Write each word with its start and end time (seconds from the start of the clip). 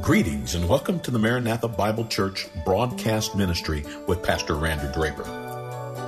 Greetings 0.00 0.54
and 0.54 0.68
welcome 0.68 1.00
to 1.00 1.10
the 1.10 1.18
Maranatha 1.18 1.66
Bible 1.66 2.06
Church 2.06 2.46
broadcast 2.64 3.34
ministry 3.34 3.84
with 4.06 4.22
Pastor 4.22 4.54
Randy 4.54 4.86
Draper. 4.92 5.24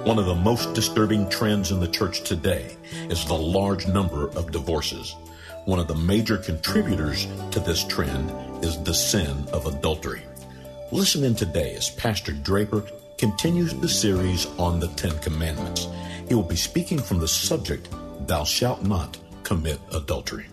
One 0.04 0.16
of 0.18 0.26
the 0.26 0.34
most 0.34 0.74
disturbing 0.74 1.28
trends 1.28 1.72
in 1.72 1.80
the 1.80 1.88
church 1.88 2.22
today 2.22 2.76
is 3.08 3.24
the 3.24 3.34
large 3.34 3.88
number 3.88 4.28
of 4.30 4.52
divorces. 4.52 5.16
One 5.64 5.80
of 5.80 5.88
the 5.88 5.96
major 5.96 6.38
contributors 6.38 7.26
to 7.50 7.58
this 7.58 7.82
trend 7.84 8.30
is 8.64 8.80
the 8.84 8.94
sin 8.94 9.44
of 9.52 9.66
adultery. 9.66 10.22
Listen 10.92 11.24
in 11.24 11.34
today 11.34 11.74
as 11.74 11.90
Pastor 11.90 12.32
Draper 12.32 12.84
continues 13.18 13.74
the 13.74 13.88
series 13.88 14.46
on 14.58 14.78
the 14.78 14.88
Ten 14.88 15.18
Commandments. 15.18 15.88
He 16.28 16.34
will 16.34 16.44
be 16.44 16.56
speaking 16.56 16.98
from 16.98 17.18
the 17.18 17.28
subject, 17.28 17.88
Thou 18.26 18.44
shalt 18.44 18.84
not 18.84 19.18
commit 19.42 19.80
adultery. 19.92 20.46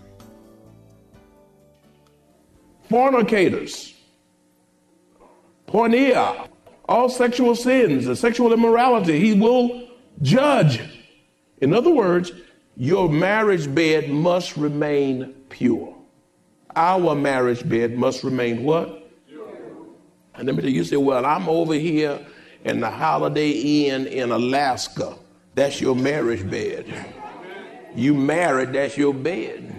Fornicators, 2.90 3.94
porneia, 5.68 6.48
all 6.88 7.10
sexual 7.10 7.56
sins, 7.56 8.06
the 8.06 8.16
sexual 8.16 8.54
immorality, 8.54 9.20
he 9.20 9.34
will 9.34 9.90
judge. 10.22 10.82
In 11.60 11.74
other 11.74 11.94
words, 11.94 12.32
your 12.76 13.10
marriage 13.10 13.74
bed 13.74 14.10
must 14.10 14.56
remain 14.56 15.34
pure. 15.50 15.96
Our 16.76 17.16
marriage 17.16 17.68
bed 17.68 17.98
must 17.98 18.24
remain 18.24 18.64
what? 18.64 19.10
And 20.36 20.46
let 20.46 20.56
me 20.56 20.62
tell 20.62 20.70
you, 20.70 20.78
you 20.78 20.84
say, 20.84 20.98
well, 20.98 21.26
I'm 21.26 21.50
over 21.50 21.74
here 21.74 22.24
in 22.64 22.80
the 22.80 22.92
Holiday 22.92 23.50
Inn 23.90 24.06
in 24.06 24.32
Alaska. 24.32 25.18
That's 25.56 25.82
your 25.82 25.96
marriage 25.96 26.48
bed. 26.48 26.86
You 27.96 28.14
married, 28.14 28.74
that's 28.74 28.96
your 28.96 29.16
bed. 29.16 29.74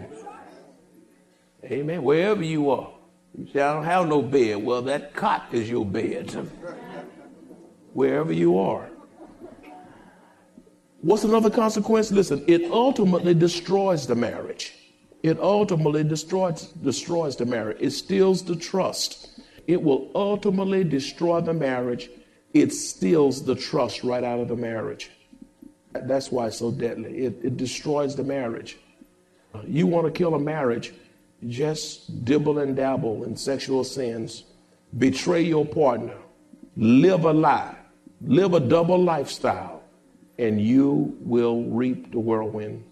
Amen. 1.64 2.02
Wherever 2.02 2.42
you 2.42 2.70
are. 2.70 2.90
You 3.39 3.47
say, 3.53 3.61
I 3.61 3.72
don't 3.72 3.84
have 3.84 4.08
no 4.08 4.20
bed. 4.20 4.64
Well, 4.64 4.83
that 4.83 5.14
cot 5.14 5.47
is 5.53 5.70
your 5.70 5.86
bed. 5.86 6.31
Wherever 7.92 8.33
you 8.33 8.58
are. 8.58 8.91
What's 11.00 11.22
another 11.22 11.50
consequence? 11.50 12.11
Listen, 12.11 12.44
it 12.48 12.69
ultimately 12.72 13.34
destroys 13.34 14.09
the 14.09 14.16
marriage. 14.16 14.75
It 15.22 15.39
ultimately 15.39 16.03
destroys, 16.03 16.66
destroys 16.66 17.36
the 17.36 17.47
marriage. 17.47 17.78
It 17.81 17.91
steals 17.91 18.42
the 18.42 18.56
trust. 18.56 19.41
It 19.69 19.81
will 19.81 20.11
ultimately 20.16 20.83
destroy 20.83 21.41
the 21.41 21.55
marriage. 21.55 22.11
It 22.55 22.72
steals 22.72 23.44
the 23.44 23.55
trust 23.55 24.03
right 24.03 24.25
out 24.25 24.41
of 24.41 24.48
the 24.48 24.56
marriage. 24.56 25.11
That's 25.92 26.33
why 26.33 26.48
it's 26.48 26.59
so 26.59 26.72
deadly. 26.72 27.19
It, 27.19 27.39
it 27.44 27.56
destroys 27.56 28.16
the 28.16 28.25
marriage. 28.25 28.78
You 29.64 29.86
want 29.86 30.06
to 30.06 30.12
kill 30.12 30.34
a 30.34 30.39
marriage, 30.41 30.93
just 31.47 32.25
dibble 32.25 32.59
and 32.59 32.76
dabble 32.76 33.25
in 33.25 33.37
sexual 33.37 33.84
sins, 33.84 34.44
betray 34.97 35.43
your 35.43 35.65
partner, 35.65 36.16
live 36.76 37.25
a 37.25 37.32
lie, 37.32 37.76
live 38.22 38.54
a 38.54 38.60
double 38.60 39.03
lifestyle, 39.03 39.82
and 40.38 40.60
you 40.60 41.16
will 41.21 41.65
reap 41.65 42.12
the 42.12 42.19
whirlwind. 42.19 42.84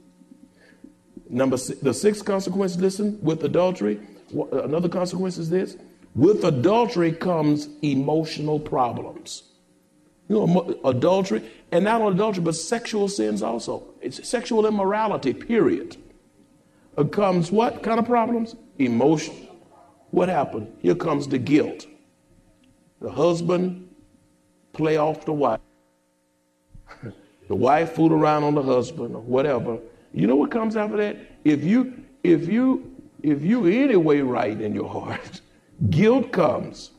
Number 1.28 1.56
six, 1.56 1.80
the 1.80 1.94
sixth 1.94 2.24
consequence, 2.24 2.76
listen, 2.76 3.18
with 3.20 3.42
adultery, 3.44 4.00
uh, 4.36 4.62
another 4.62 4.88
consequence 4.88 5.38
is 5.38 5.50
this 5.50 5.76
with 6.14 6.44
adultery 6.44 7.12
comes 7.12 7.68
emotional 7.82 8.58
problems. 8.58 9.42
You 10.28 10.46
know, 10.46 10.80
adultery, 10.84 11.48
and 11.70 11.84
not 11.84 12.00
only 12.00 12.14
adultery, 12.14 12.42
but 12.42 12.56
sexual 12.56 13.08
sins 13.08 13.42
also. 13.42 13.94
It's 14.00 14.26
sexual 14.28 14.66
immorality, 14.66 15.34
period 15.34 15.96
Uh, 16.96 17.04
comes 17.04 17.52
what 17.52 17.82
kind 17.82 17.98
of 17.98 18.06
problems? 18.06 18.56
Emotion. 18.78 19.48
What 20.10 20.28
happened? 20.28 20.72
Here 20.80 20.94
comes 20.94 21.28
the 21.28 21.38
guilt. 21.38 21.86
The 23.00 23.10
husband 23.10 23.88
play 24.72 24.96
off 24.96 25.24
the 25.24 25.32
wife. 25.32 25.60
the 27.48 27.54
wife 27.54 27.92
fool 27.92 28.12
around 28.12 28.44
on 28.44 28.54
the 28.54 28.62
husband 28.62 29.14
or 29.14 29.20
whatever. 29.20 29.78
You 30.12 30.26
know 30.26 30.36
what 30.36 30.50
comes 30.50 30.76
after 30.76 30.96
that? 30.96 31.16
If 31.44 31.62
you 31.64 32.04
if 32.22 32.48
you 32.48 32.94
if 33.22 33.42
you 33.42 33.66
anyway 33.66 34.20
right 34.20 34.58
in 34.58 34.74
your 34.74 34.88
heart, 34.88 35.42
guilt 35.90 36.32
comes. 36.32 36.92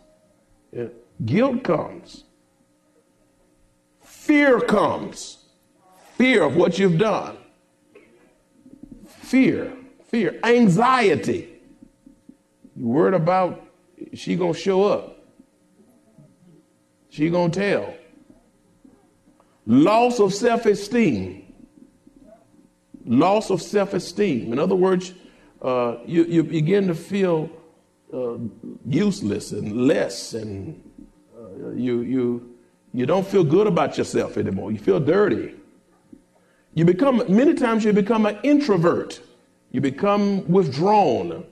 Yeah. 0.71 0.87
Guilt 1.25 1.63
comes. 1.63 2.25
Fear 4.01 4.59
comes. 4.61 5.45
Fear 6.15 6.43
of 6.43 6.55
what 6.55 6.77
you've 6.77 6.99
done. 6.99 7.37
Fear 9.07 9.73
fear, 10.07 10.39
anxiety. 10.43 11.49
You 12.75 12.87
worried 12.87 13.13
about 13.13 13.63
she 14.13 14.35
gonna 14.35 14.53
show 14.53 14.83
up. 14.83 15.17
She 17.09 17.29
gonna 17.29 17.51
tell. 17.51 17.93
Loss 19.65 20.19
of 20.19 20.33
self-esteem. 20.33 21.53
Loss 23.05 23.49
of 23.49 23.61
self-esteem. 23.61 24.53
In 24.53 24.59
other 24.59 24.75
words, 24.75 25.13
uh, 25.61 25.97
you, 26.05 26.23
you 26.25 26.43
begin 26.43 26.87
to 26.87 26.95
feel 26.95 27.49
uh, 28.13 28.37
useless 28.85 29.51
and 29.51 29.87
less, 29.87 30.33
and 30.33 30.81
uh, 31.37 31.71
you 31.71 32.01
you 32.01 32.55
you 32.93 33.05
don't 33.05 33.25
feel 33.27 33.43
good 33.43 33.67
about 33.67 33.97
yourself 33.97 34.37
anymore. 34.37 34.71
You 34.71 34.79
feel 34.79 34.99
dirty. 34.99 35.55
You 36.73 36.85
become 36.85 37.23
many 37.27 37.55
times 37.55 37.83
you 37.83 37.91
become 37.91 38.25
an 38.25 38.37
introvert. 38.43 39.19
You 39.77 39.81
become 39.81 40.51
withdrawn 40.51 41.45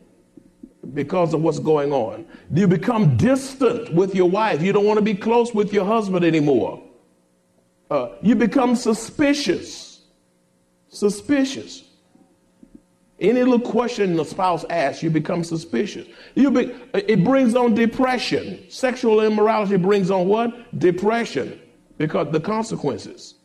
because 0.96 1.36
of 1.36 1.44
what's 1.44 1.60
going 1.60 1.94
on. 1.94 2.26
You 2.52 2.68
become 2.68 3.18
distant 3.18 3.94
with 3.94 4.16
your 4.16 4.28
wife. 4.28 4.64
You 4.64 4.74
don't 4.74 4.86
want 4.86 4.98
to 4.98 5.06
be 5.06 5.14
close 5.14 5.54
with 5.54 5.72
your 5.72 5.86
husband 5.86 6.26
anymore. 6.26 6.82
Uh, 7.92 8.16
you 8.24 8.34
become 8.34 8.76
suspicious. 8.76 10.02
Suspicious. 10.88 11.84
Any 13.20 13.44
little 13.44 13.60
question 13.60 14.16
the 14.16 14.26
spouse 14.26 14.66
asks, 14.72 15.04
you 15.04 15.12
become 15.12 15.44
suspicious. 15.44 16.08
You 16.34 16.50
be, 16.50 16.74
it 16.96 17.24
brings 17.24 17.54
on 17.54 17.76
depression. 17.76 18.72
Sexual 18.72 19.22
immorality 19.22 19.78
brings 19.78 20.10
on 20.10 20.28
what? 20.28 20.80
Depression 20.80 21.62
because 22.00 22.32
the 22.32 22.40
consequences. 22.40 23.36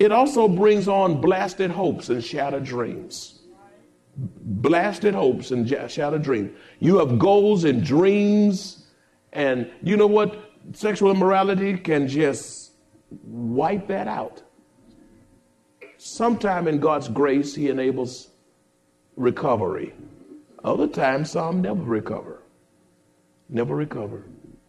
It 0.00 0.10
also 0.10 0.48
brings 0.48 0.88
on 0.88 1.20
blasted 1.20 1.70
hopes 1.70 2.08
and 2.08 2.24
shattered 2.24 2.64
dreams 2.64 3.36
blasted 4.20 5.14
hopes 5.14 5.50
and 5.50 5.68
shattered 5.90 6.22
dreams. 6.22 6.50
You 6.78 6.98
have 6.98 7.18
goals 7.18 7.64
and 7.64 7.84
dreams, 7.84 8.86
and 9.32 9.70
you 9.82 9.96
know 9.96 10.06
what? 10.06 10.50
Sexual 10.72 11.10
immorality 11.10 11.76
can 11.76 12.06
just 12.06 12.72
wipe 13.24 13.88
that 13.88 14.08
out. 14.08 14.42
Sometime 15.96 16.68
in 16.68 16.78
God's 16.78 17.08
grace, 17.08 17.54
He 17.54 17.68
enables 17.68 18.28
recovery. 19.16 19.94
Other 20.64 20.86
times, 20.86 21.30
some 21.30 21.62
never 21.62 21.82
recover. 21.82 22.42
Never 23.48 23.74
recover. 23.74 24.24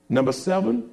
Number 0.09 0.31
seven, 0.31 0.89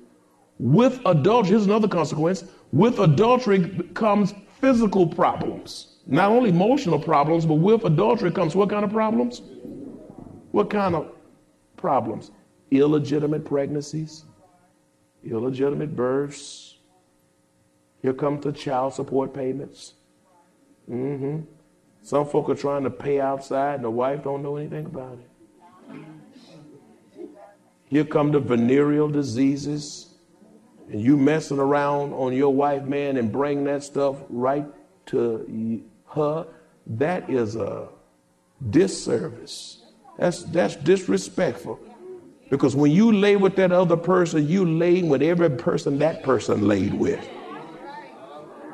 with 0.58 1.00
adultery, 1.06 1.50
here's 1.50 1.66
another 1.66 1.88
consequence. 1.88 2.44
With 2.72 2.98
adultery 2.98 3.88
comes 3.94 4.34
physical 4.60 5.06
problems 5.06 5.97
not 6.08 6.30
only 6.30 6.50
emotional 6.50 6.98
problems, 6.98 7.44
but 7.46 7.54
with 7.54 7.84
adultery 7.84 8.30
comes 8.30 8.56
what 8.56 8.70
kind 8.70 8.84
of 8.84 8.90
problems? 8.90 9.42
What 10.50 10.70
kind 10.70 10.94
of 10.96 11.12
problems? 11.76 12.30
Illegitimate 12.70 13.44
pregnancies, 13.44 14.24
illegitimate 15.24 15.94
births. 15.94 16.78
Here 18.00 18.14
come 18.14 18.40
the 18.40 18.52
child 18.52 18.94
support 18.94 19.34
payments. 19.34 19.94
Mm-hmm. 20.90 21.40
Some 22.02 22.26
folk 22.26 22.48
are 22.48 22.54
trying 22.54 22.84
to 22.84 22.90
pay 22.90 23.20
outside, 23.20 23.74
and 23.76 23.84
the 23.84 23.90
wife 23.90 24.24
don't 24.24 24.42
know 24.42 24.56
anything 24.56 24.86
about 24.86 25.18
it. 25.18 25.28
Here 27.90 28.04
come 28.04 28.32
the 28.32 28.40
venereal 28.40 29.08
diseases. 29.08 30.06
and 30.90 31.00
you 31.00 31.16
messing 31.16 31.58
around 31.58 32.12
on 32.12 32.32
your 32.32 32.52
wife, 32.54 32.84
man, 32.84 33.16
and 33.16 33.30
bring 33.30 33.64
that 33.64 33.82
stuff 33.82 34.16
right 34.30 34.66
to 35.06 35.82
her, 36.14 36.46
that 36.86 37.28
is 37.28 37.56
a 37.56 37.88
disservice. 38.70 39.82
That's 40.18 40.44
that's 40.44 40.76
disrespectful. 40.76 41.78
Because 42.50 42.74
when 42.74 42.90
you 42.90 43.12
lay 43.12 43.36
with 43.36 43.56
that 43.56 43.72
other 43.72 43.96
person, 43.96 44.48
you 44.48 44.64
lay 44.64 45.02
with 45.02 45.22
every 45.22 45.50
person 45.50 45.98
that 45.98 46.22
person 46.22 46.66
laid 46.66 46.94
with. 46.94 47.26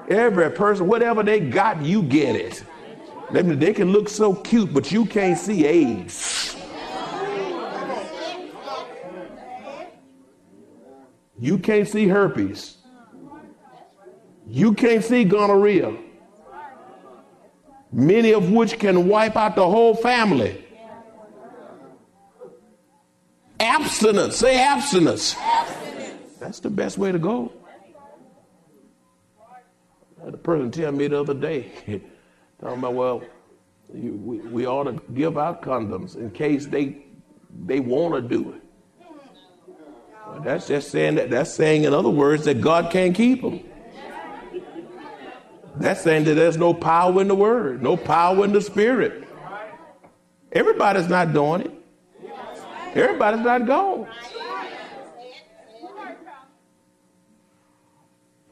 Every 0.08 0.50
person, 0.50 0.86
whatever 0.86 1.22
they 1.22 1.40
got, 1.40 1.82
you 1.82 2.02
get 2.02 2.36
it. 2.36 2.62
They, 3.32 3.42
they 3.42 3.72
can 3.72 3.90
look 3.90 4.08
so 4.08 4.34
cute, 4.34 4.72
but 4.72 4.92
you 4.92 5.06
can't 5.06 5.38
see 5.38 5.66
AIDS. 5.66 6.56
You 11.38 11.58
can't 11.58 11.88
see 11.88 12.06
herpes. 12.06 12.76
You 14.46 14.72
can't 14.74 15.02
see 15.02 15.24
gonorrhea. 15.24 15.96
Many 17.94 18.32
of 18.32 18.50
which 18.50 18.80
can 18.80 19.06
wipe 19.06 19.36
out 19.36 19.54
the 19.54 19.64
whole 19.64 19.94
family. 19.94 20.64
Abstinence. 23.60 24.36
Say 24.36 24.60
abstinence. 24.60 25.36
abstinence. 25.38 26.36
That's 26.40 26.58
the 26.58 26.70
best 26.70 26.98
way 26.98 27.12
to 27.12 27.20
go. 27.20 27.52
The 30.24 30.36
person 30.36 30.72
tell 30.72 30.90
me 30.90 31.06
the 31.06 31.20
other 31.20 31.34
day, 31.34 31.70
talking 32.60 32.78
about, 32.78 32.94
well, 32.94 33.22
you, 33.94 34.14
we, 34.14 34.38
we 34.38 34.66
ought 34.66 34.84
to 34.84 35.00
give 35.12 35.38
out 35.38 35.62
condoms 35.62 36.16
in 36.16 36.30
case 36.32 36.66
they 36.66 37.04
they 37.66 37.78
want 37.78 38.14
to 38.14 38.22
do 38.22 38.54
it. 38.54 39.06
Well, 40.26 40.40
that's 40.40 40.66
just 40.66 40.90
saying 40.90 41.14
that. 41.16 41.30
That's 41.30 41.54
saying, 41.54 41.84
in 41.84 41.94
other 41.94 42.08
words, 42.08 42.46
that 42.46 42.60
God 42.60 42.90
can't 42.90 43.14
keep 43.14 43.42
them. 43.42 43.60
That's 45.76 46.02
saying 46.02 46.24
that 46.24 46.34
there's 46.34 46.56
no 46.56 46.72
power 46.72 47.20
in 47.20 47.28
the 47.28 47.34
word, 47.34 47.82
no 47.82 47.96
power 47.96 48.44
in 48.44 48.52
the 48.52 48.60
spirit. 48.60 49.24
Everybody's 50.52 51.08
not 51.08 51.32
doing 51.32 51.62
it. 51.62 51.70
Everybody's 52.94 53.44
not 53.44 53.66
going. 53.66 54.06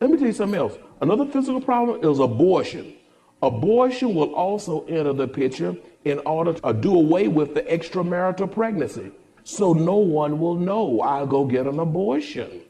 Let 0.01 0.11
me 0.11 0.17
tell 0.17 0.27
you 0.27 0.33
something 0.33 0.59
else. 0.59 0.77
Another 1.01 1.27
physical 1.27 1.61
problem 1.61 2.05
is 2.05 2.19
abortion. 2.19 2.95
Abortion 3.41 4.15
will 4.17 4.35
also 4.35 4.85
enter 4.87 5.13
the 5.13 5.29
picture 5.29 5.77
in 6.05 6.19
order 6.27 6.55
to 6.55 6.73
do 6.73 6.95
away 6.97 7.29
with 7.29 7.55
the 7.55 7.63
extramarital 7.63 8.51
pregnancy. 8.51 9.13
So 9.45 9.73
no 9.73 9.97
one 9.97 10.41
will 10.41 10.57
know 10.57 11.01
I'll 11.01 11.27
go 11.27 11.45
get 11.45 11.67
an 11.67 11.79
abortion. 11.79 12.63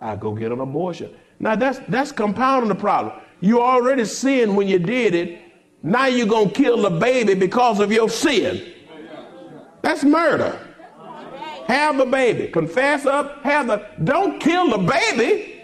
I'll 0.00 0.16
go 0.16 0.32
get 0.32 0.50
an 0.50 0.60
abortion. 0.60 1.14
Now 1.38 1.54
that's 1.54 1.78
that's 1.88 2.10
compounding 2.10 2.68
the 2.68 2.74
problem. 2.74 3.20
You 3.42 3.60
already 3.60 4.04
sinned 4.04 4.56
when 4.56 4.68
you 4.68 4.78
did 4.78 5.16
it. 5.16 5.40
Now 5.82 6.06
you're 6.06 6.28
gonna 6.28 6.48
kill 6.48 6.80
the 6.80 6.90
baby 6.90 7.34
because 7.34 7.80
of 7.80 7.90
your 7.90 8.08
sin. 8.08 8.72
That's 9.82 10.04
murder. 10.04 10.56
Have 11.66 11.98
the 11.98 12.06
baby. 12.06 12.46
Confess 12.52 13.04
up. 13.04 13.42
Have 13.42 13.66
the. 13.66 13.84
Don't 14.04 14.40
kill 14.40 14.70
the 14.70 14.78
baby. 14.78 15.60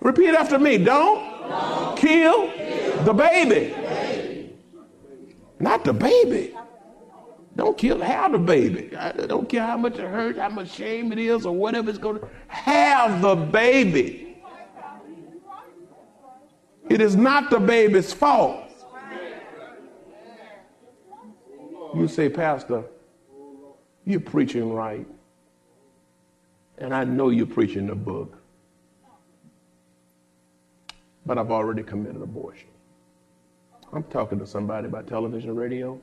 Repeat 0.00 0.34
after 0.34 0.58
me. 0.58 0.78
Don't, 0.78 1.96
kill 1.96 2.48
the 3.04 3.12
baby. 3.12 3.72
baby. 3.72 4.50
Not 5.60 5.84
the 5.84 5.92
baby. 5.92 6.52
Don't 7.54 7.78
kill. 7.78 8.00
Have 8.00 8.32
the 8.32 8.38
baby. 8.38 8.96
I 8.96 9.12
don't 9.12 9.48
care 9.48 9.64
how 9.64 9.76
much 9.76 10.00
it 10.00 10.08
hurts, 10.08 10.40
how 10.40 10.48
much 10.48 10.72
shame 10.72 11.12
it 11.12 11.18
is, 11.20 11.46
or 11.46 11.54
whatever 11.54 11.90
it's 11.90 12.00
going 12.00 12.18
to. 12.18 12.28
Have 12.48 13.22
the 13.22 13.36
baby. 13.36 14.21
It 16.88 17.00
is 17.00 17.16
not 17.16 17.50
the 17.50 17.60
baby's 17.60 18.12
fault. 18.12 18.58
You 21.94 22.08
say, 22.08 22.28
Pastor, 22.28 22.84
you're 24.04 24.20
preaching 24.20 24.72
right. 24.72 25.06
And 26.78 26.94
I 26.94 27.04
know 27.04 27.28
you're 27.28 27.46
preaching 27.46 27.86
the 27.86 27.94
book. 27.94 28.38
But 31.24 31.38
I've 31.38 31.50
already 31.50 31.82
committed 31.82 32.20
abortion. 32.20 32.68
I'm 33.92 34.04
talking 34.04 34.38
to 34.38 34.46
somebody 34.46 34.88
by 34.88 35.02
television, 35.02 35.54
radio, 35.54 36.00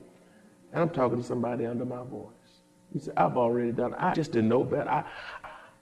and 0.72 0.82
I'm 0.82 0.90
talking 0.90 1.20
to 1.20 1.24
somebody 1.26 1.66
under 1.66 1.84
my 1.84 2.02
voice. 2.04 2.30
He 2.92 3.00
said, 3.00 3.14
I've 3.16 3.36
already 3.36 3.72
done 3.72 3.92
it. 3.92 3.98
I 4.00 4.14
just 4.14 4.32
didn't 4.32 4.48
know 4.48 4.64
better. 4.64 4.88
I, 4.88 5.04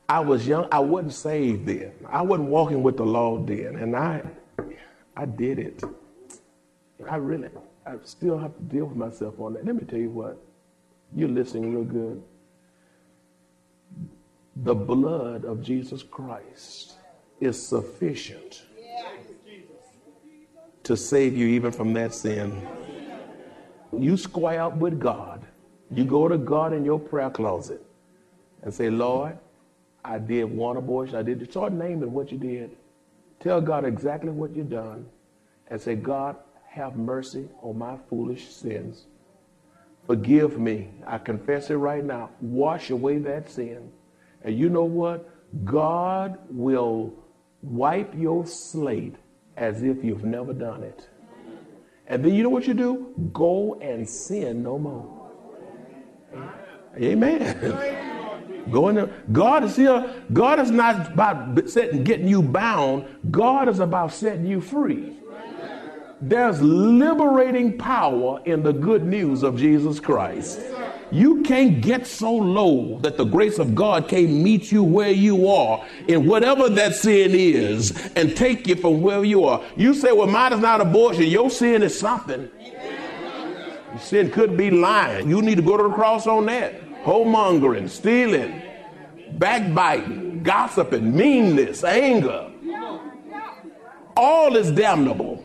I 0.09 0.21
was 0.21 0.47
young. 0.47 0.69
I 0.73 0.79
wasn't 0.79 1.13
saved 1.13 1.67
then. 1.67 1.93
I 2.09 2.23
wasn't 2.23 2.49
walking 2.49 2.83
with 2.83 2.97
the 2.97 3.05
law 3.05 3.39
then. 3.39 3.77
And 3.77 3.95
I, 3.95 4.23
I 5.19 5.27
did 5.27 5.59
it. 5.59 5.83
I 7.11 7.17
really, 7.17 7.49
I 7.85 7.95
still 8.05 8.39
have 8.39 8.55
to 8.57 8.63
deal 8.63 8.85
with 8.85 8.97
myself 8.97 9.35
on 9.41 9.55
that. 9.55 9.67
Let 9.67 9.75
me 9.75 9.83
tell 9.83 9.99
you 9.99 10.11
what. 10.11 10.41
You're 11.15 11.29
listening 11.29 11.75
real 11.75 11.85
good. 11.85 12.23
The 14.57 14.75
blood 14.75 15.45
of 15.45 15.61
Jesus 15.61 16.05
Christ 16.05 16.95
is 17.41 17.61
sufficient 17.61 18.63
to 20.85 20.97
save 20.97 21.37
you 21.37 21.49
even 21.49 21.73
from 21.73 21.93
that 21.95 22.15
sin. 22.15 22.67
You 23.97 24.17
square 24.17 24.63
up 24.63 24.77
with 24.77 25.01
God. 25.01 25.45
You 25.91 26.05
go 26.05 26.29
to 26.29 26.39
God 26.39 26.73
in 26.73 26.85
your 26.85 26.99
prayer 27.01 27.31
closet 27.31 27.83
and 28.63 28.73
say, 28.73 28.89
Lord, 28.89 29.37
I 30.05 30.19
did 30.19 30.45
one 30.45 30.77
abortion. 30.77 31.17
I 31.17 31.23
did. 31.23 31.51
Start 31.51 31.73
naming 31.73 32.13
what 32.13 32.31
you 32.31 32.39
did. 32.39 32.77
Tell 33.41 33.61
God 33.61 33.85
exactly 33.85 34.31
what 34.31 34.55
you've 34.55 34.71
done 34.71 35.07
and 35.69 35.81
say, 35.81 35.95
God, 35.95 36.37
have 36.69 36.97
mercy 36.97 37.49
on 37.63 37.79
my 37.79 37.97
foolish 38.09 38.49
sins. 38.49 39.07
Forgive 40.07 40.59
me. 40.59 40.91
I 41.07 41.19
confess 41.19 41.71
it 41.71 41.77
right 41.77 42.05
now. 42.05 42.31
Wash 42.41 42.91
away 42.91 43.19
that 43.19 43.51
sin. 43.51 43.93
And 44.43 44.59
you 44.59 44.69
know 44.69 44.85
what? 44.85 45.29
God 45.65 46.39
will 46.51 47.13
wipe 47.63 48.15
your 48.17 48.47
slate 48.47 49.17
as 49.57 49.83
if 49.83 50.05
you've 50.05 50.25
never 50.25 50.53
done 50.53 50.83
it. 50.83 51.09
And 52.07 52.25
then 52.25 52.35
you 52.35 52.43
know 52.43 52.49
what 52.49 52.67
you 52.67 52.75
do? 52.75 53.13
Go 53.33 53.75
and 53.81 54.09
sin 54.09 54.63
no 54.63 54.79
more. 54.79 55.31
Amen. 56.97 58.15
Go 58.71 58.89
in 58.89 58.97
there. 58.97 59.11
God 59.33 59.65
is 59.65 59.77
here. 59.77 60.15
God 60.33 60.61
is 60.61 60.71
not 60.71 61.13
about 61.13 61.69
setting, 61.69 62.05
getting 62.05 62.29
you 62.29 62.43
bound. 62.43 63.07
God 63.31 63.69
is 63.69 63.81
about 63.81 64.13
setting 64.13 64.47
you 64.47 64.61
free. 64.61 65.15
There's 66.21 66.61
liberating 66.61 67.79
power 67.79 68.43
in 68.45 68.65
the 68.65 68.73
good 68.73 69.05
news 69.05 69.45
of 69.45 69.57
Jesus 69.57 70.01
Christ. 70.01 70.61
You 71.11 71.43
can't 71.43 71.81
get 71.81 72.07
so 72.07 72.35
low 72.35 72.99
that 72.99 73.17
the 73.17 73.25
grace 73.25 73.59
of 73.59 73.75
God 73.75 74.09
can't 74.09 74.31
meet 74.31 74.71
you 74.73 74.83
where 74.83 75.13
you 75.13 75.49
are 75.49 75.87
in 76.09 76.27
whatever 76.27 76.69
that 76.71 76.97
sin 76.97 77.31
is 77.35 78.11
and 78.17 78.37
take 78.37 78.67
you 78.67 78.75
from 78.75 79.01
where 79.01 79.25
you 79.25 79.45
are. 79.45 79.63
You 79.77 79.95
say, 79.95 80.13
well, 80.13 80.27
mine 80.27 80.53
is 80.53 80.61
not 80.61 80.81
abortion. 80.81 81.25
Your 81.25 81.51
sin 81.51 81.83
is 81.83 81.99
something. 81.99 82.51
Sin 84.01 84.31
could 84.31 84.57
be 84.57 84.71
lying. 84.71 85.31
You 85.31 85.41
need 85.41 85.55
to 85.57 85.63
go 85.63 85.77
to 85.77 85.85
the 85.85 85.95
cross 85.95 86.27
on 86.27 86.47
that. 86.47 86.88
Homongering, 87.05 87.89
stealing, 87.89 88.63
backbiting, 89.33 90.43
gossiping, 90.43 91.17
meanness, 91.17 91.85
anger. 91.85 92.51
All 94.17 94.57
is 94.57 94.71
damnable. 94.73 95.45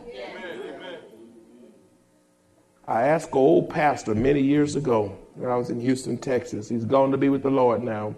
I 2.86 3.02
asked 3.02 3.32
an 3.32 3.38
old 3.38 3.70
pastor 3.70 4.14
many 4.14 4.42
years 4.42 4.76
ago 4.76 5.16
when 5.34 5.50
I 5.50 5.56
was 5.56 5.70
in 5.70 5.80
Houston, 5.80 6.18
Texas. 6.18 6.68
He's 6.68 6.84
gone 6.84 7.10
to 7.12 7.16
be 7.16 7.28
with 7.28 7.42
the 7.42 7.50
Lord 7.50 7.82
now. 7.82 8.14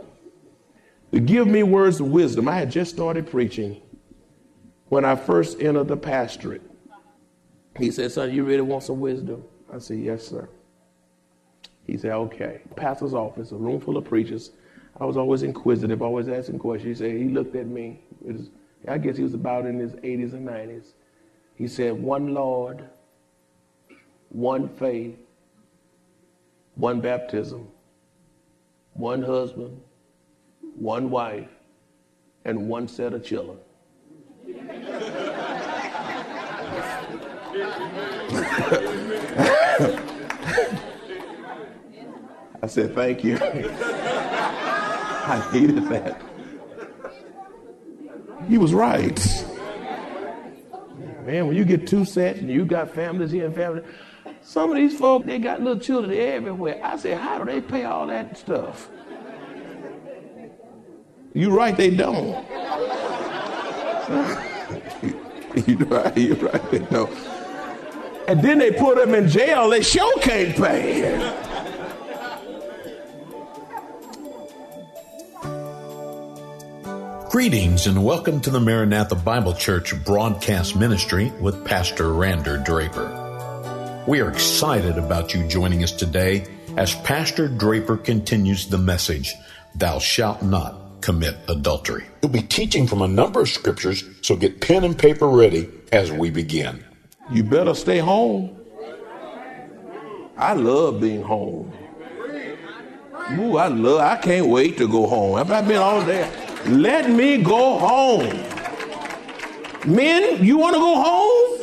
To 1.13 1.21
give 1.21 1.47
me 1.47 1.63
words 1.63 2.01
of 2.01 2.09
wisdom. 2.09 2.49
I 2.49 2.57
had 2.57 2.71
just 2.71 2.93
started 2.93 3.31
preaching 3.31 3.81
when 4.89 5.05
I 5.05 5.15
first 5.15 5.61
entered 5.61 5.89
the 5.89 5.97
pastorate. 5.97 6.63
He 7.79 7.91
said, 7.91 8.11
Son, 8.13 8.33
you 8.33 8.45
really 8.45 8.63
want 8.63 8.83
some 8.83 9.01
wisdom? 9.01 9.45
I 9.73 9.79
said, 9.79 9.99
Yes, 9.99 10.27
sir. 10.27 10.49
He 11.87 11.97
said, 11.97 12.13
Okay. 12.13 12.61
Pastor's 12.75 13.15
office, 13.15 13.53
a 13.53 13.57
room 13.57 13.81
full 13.81 13.97
of 13.97 14.05
preachers. 14.05 14.51
I 14.99 15.05
was 15.05 15.17
always 15.17 15.43
inquisitive, 15.43 16.03
always 16.03 16.29
asking 16.29 16.59
questions. 16.59 16.99
He 16.99 17.05
said, 17.05 17.17
He 17.17 17.29
looked 17.29 17.55
at 17.55 17.67
me. 17.67 18.01
Was, 18.21 18.51
I 18.89 18.99
guess 18.99 19.17
he 19.17 19.23
was 19.23 19.35
about 19.35 19.67
in 19.67 19.79
his 19.79 19.93
80s 19.93 20.33
and 20.33 20.47
90s. 20.47 20.93
He 21.55 21.69
said, 21.69 21.93
One 21.93 22.35
Lord, 22.35 22.89
one 24.31 24.69
faith, 24.69 25.17
one 26.75 27.01
baptism, 27.01 27.69
one 28.95 29.23
husband, 29.23 29.81
one 30.75 31.11
wife, 31.11 31.49
and 32.45 32.69
one 32.69 32.89
set 32.89 33.13
of 33.13 33.25
children. 33.25 33.59
I 42.63 42.67
said, 42.67 42.95
Thank 42.95 43.25
you. 43.25 43.39
I 43.41 45.51
needed 45.53 45.89
that. 45.89 46.23
He 48.49 48.59
was 48.59 48.73
right. 48.73 49.45
Man, 51.25 51.49
when 51.49 51.57
you 51.57 51.65
get 51.65 51.89
two 51.89 52.05
sets 52.05 52.39
and 52.39 52.49
you 52.49 52.65
got 52.65 52.95
families 52.95 53.33
here 53.33 53.47
and 53.47 53.55
families, 53.55 53.85
some 54.43 54.71
of 54.71 54.77
these 54.77 54.97
folks, 54.97 55.27
they 55.27 55.41
got 55.41 55.61
little 55.61 55.81
children 55.81 56.17
everywhere. 56.17 56.81
I 56.85 56.97
said, 56.97 57.19
how 57.19 57.39
do 57.39 57.45
they 57.45 57.61
pay 57.61 57.85
all 57.85 58.07
that 58.07 58.39
stuff? 58.39 58.89
You're 61.35 61.53
right, 61.53 61.77
they 61.77 61.91
don't. 61.91 62.27
you 65.67 65.77
right, 65.79 66.17
you're 66.17 66.37
right, 66.37 66.71
they 66.71 66.79
don't. 66.79 67.13
And 68.29 68.41
then 68.41 68.59
they 68.59 68.71
put 68.71 68.97
them 68.97 69.15
in 69.15 69.29
jail, 69.29 69.69
they 69.69 69.83
sure 69.83 70.17
can't 70.21 70.57
pay. 70.57 71.46
Greetings 77.37 77.87
and 77.87 78.03
welcome 78.03 78.41
to 78.41 78.49
the 78.49 78.59
Maranatha 78.59 79.15
Bible 79.15 79.53
Church 79.53 79.93
broadcast 80.07 80.75
ministry 80.75 81.31
with 81.39 81.67
Pastor 81.67 82.15
Randy 82.15 82.57
Draper. 82.65 84.05
We 84.07 84.23
are 84.23 84.31
excited 84.31 84.97
about 84.97 85.35
you 85.35 85.47
joining 85.47 85.83
us 85.83 85.93
today 85.93 86.47
as 86.79 86.95
Pastor 86.95 87.47
Draper 87.47 87.99
continues 87.99 88.69
the 88.69 88.79
message, 88.79 89.35
Thou 89.75 89.99
shalt 89.99 90.41
not 90.41 91.03
commit 91.03 91.37
adultery. 91.47 92.07
He'll 92.23 92.31
be 92.31 92.41
teaching 92.41 92.87
from 92.87 93.03
a 93.03 93.07
number 93.07 93.43
of 93.43 93.51
scriptures, 93.51 94.03
so 94.23 94.35
get 94.35 94.63
pen 94.63 94.83
and 94.83 94.99
paper 94.99 95.29
ready 95.29 95.69
as 95.93 96.11
we 96.11 96.31
begin. 96.31 96.83
You 97.31 97.45
better 97.45 97.75
stay 97.75 97.99
home. 97.99 98.57
I 100.39 100.55
love 100.55 101.03
being 101.03 101.23
home. 101.23 101.71
Ooh, 103.33 103.59
I 103.59 103.69
love, 103.69 104.01
I 104.01 104.17
can't 104.17 104.47
wait 104.47 104.79
to 104.79 104.89
go 104.89 105.07
home. 105.07 105.35
I've 105.35 105.51
I 105.51 105.61
been 105.61 105.77
all 105.77 106.03
day? 106.03 106.46
Let 106.69 107.09
me 107.09 107.43
go 107.43 107.79
home. 107.79 108.43
Men, 109.87 110.45
you 110.45 110.59
want 110.59 110.75
to 110.75 110.81
go 110.81 111.01
home? 111.01 111.61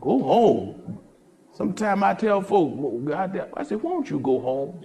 Go 0.00 0.18
home. 0.18 0.98
Sometimes 1.52 2.02
I 2.02 2.14
tell 2.14 2.42
folks, 2.42 3.04
God, 3.04 3.48
I 3.56 3.62
say, 3.62 3.76
won't 3.76 4.10
you 4.10 4.18
go 4.18 4.40
home? 4.40 4.84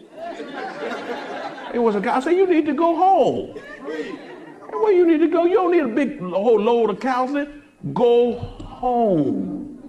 It 1.73 1.79
was 1.79 1.95
a 1.95 1.99
guy. 1.99 2.17
I 2.17 2.19
said, 2.19 2.33
you 2.33 2.45
need 2.45 2.67
to 2.67 2.73
go 2.73 2.95
home. 2.95 3.57
And 3.87 4.81
where 4.83 4.93
you 4.93 5.07
need 5.07 5.21
to 5.21 5.27
go? 5.27 5.45
You 5.45 5.55
don't 5.55 5.71
need 5.71 5.83
a 5.83 5.87
big 5.87 6.19
whole 6.19 6.59
load 6.59 6.91
of 6.91 6.99
counseling. 6.99 7.63
Go 7.91 8.33
home. 8.33 9.79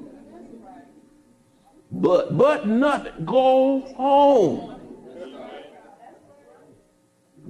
But 1.91 2.37
but 2.37 2.67
nothing. 2.67 3.27
Go 3.27 3.81
home 3.95 4.76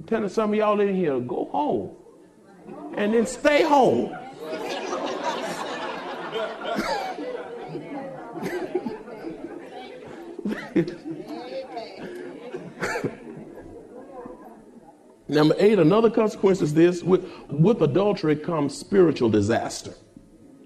telling 0.07 0.29
some 0.29 0.51
of 0.51 0.57
y'all 0.57 0.81
in 0.81 0.95
here, 0.95 1.19
go 1.21 1.47
home. 1.47 1.97
And 2.97 3.15
then 3.15 3.27
stay 3.27 3.63
home. 3.63 4.17
Number 15.29 15.57
eight, 15.59 15.79
another 15.79 16.11
consequence 16.11 16.63
is 16.63 16.73
this 16.75 17.03
with, 17.03 17.29
with 17.51 17.83
adultery 17.83 18.37
comes 18.37 18.77
spiritual 18.77 19.29
disaster. 19.29 19.93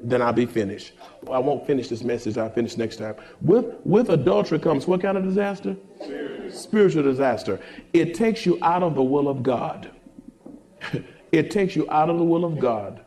Then 0.02 0.20
I'll 0.20 0.32
be 0.32 0.46
finished. 0.46 0.92
I 1.30 1.38
won't 1.38 1.66
finish 1.66 1.88
this 1.88 2.02
message, 2.02 2.38
I'll 2.38 2.50
finish 2.50 2.76
next 2.76 2.96
time. 2.96 3.16
With, 3.40 3.76
with 3.84 4.10
adultery 4.10 4.58
comes 4.58 4.86
what 4.86 5.02
kind 5.02 5.18
of 5.18 5.24
disaster? 5.24 5.76
spiritual 6.52 7.02
disaster. 7.02 7.60
It 7.92 8.14
takes 8.14 8.46
you 8.46 8.58
out 8.62 8.82
of 8.82 8.94
the 8.94 9.02
will 9.02 9.28
of 9.28 9.42
God. 9.42 9.90
it 11.32 11.50
takes 11.50 11.76
you 11.76 11.88
out 11.90 12.10
of 12.10 12.18
the 12.18 12.24
will 12.24 12.44
of 12.44 12.58
God. 12.58 13.04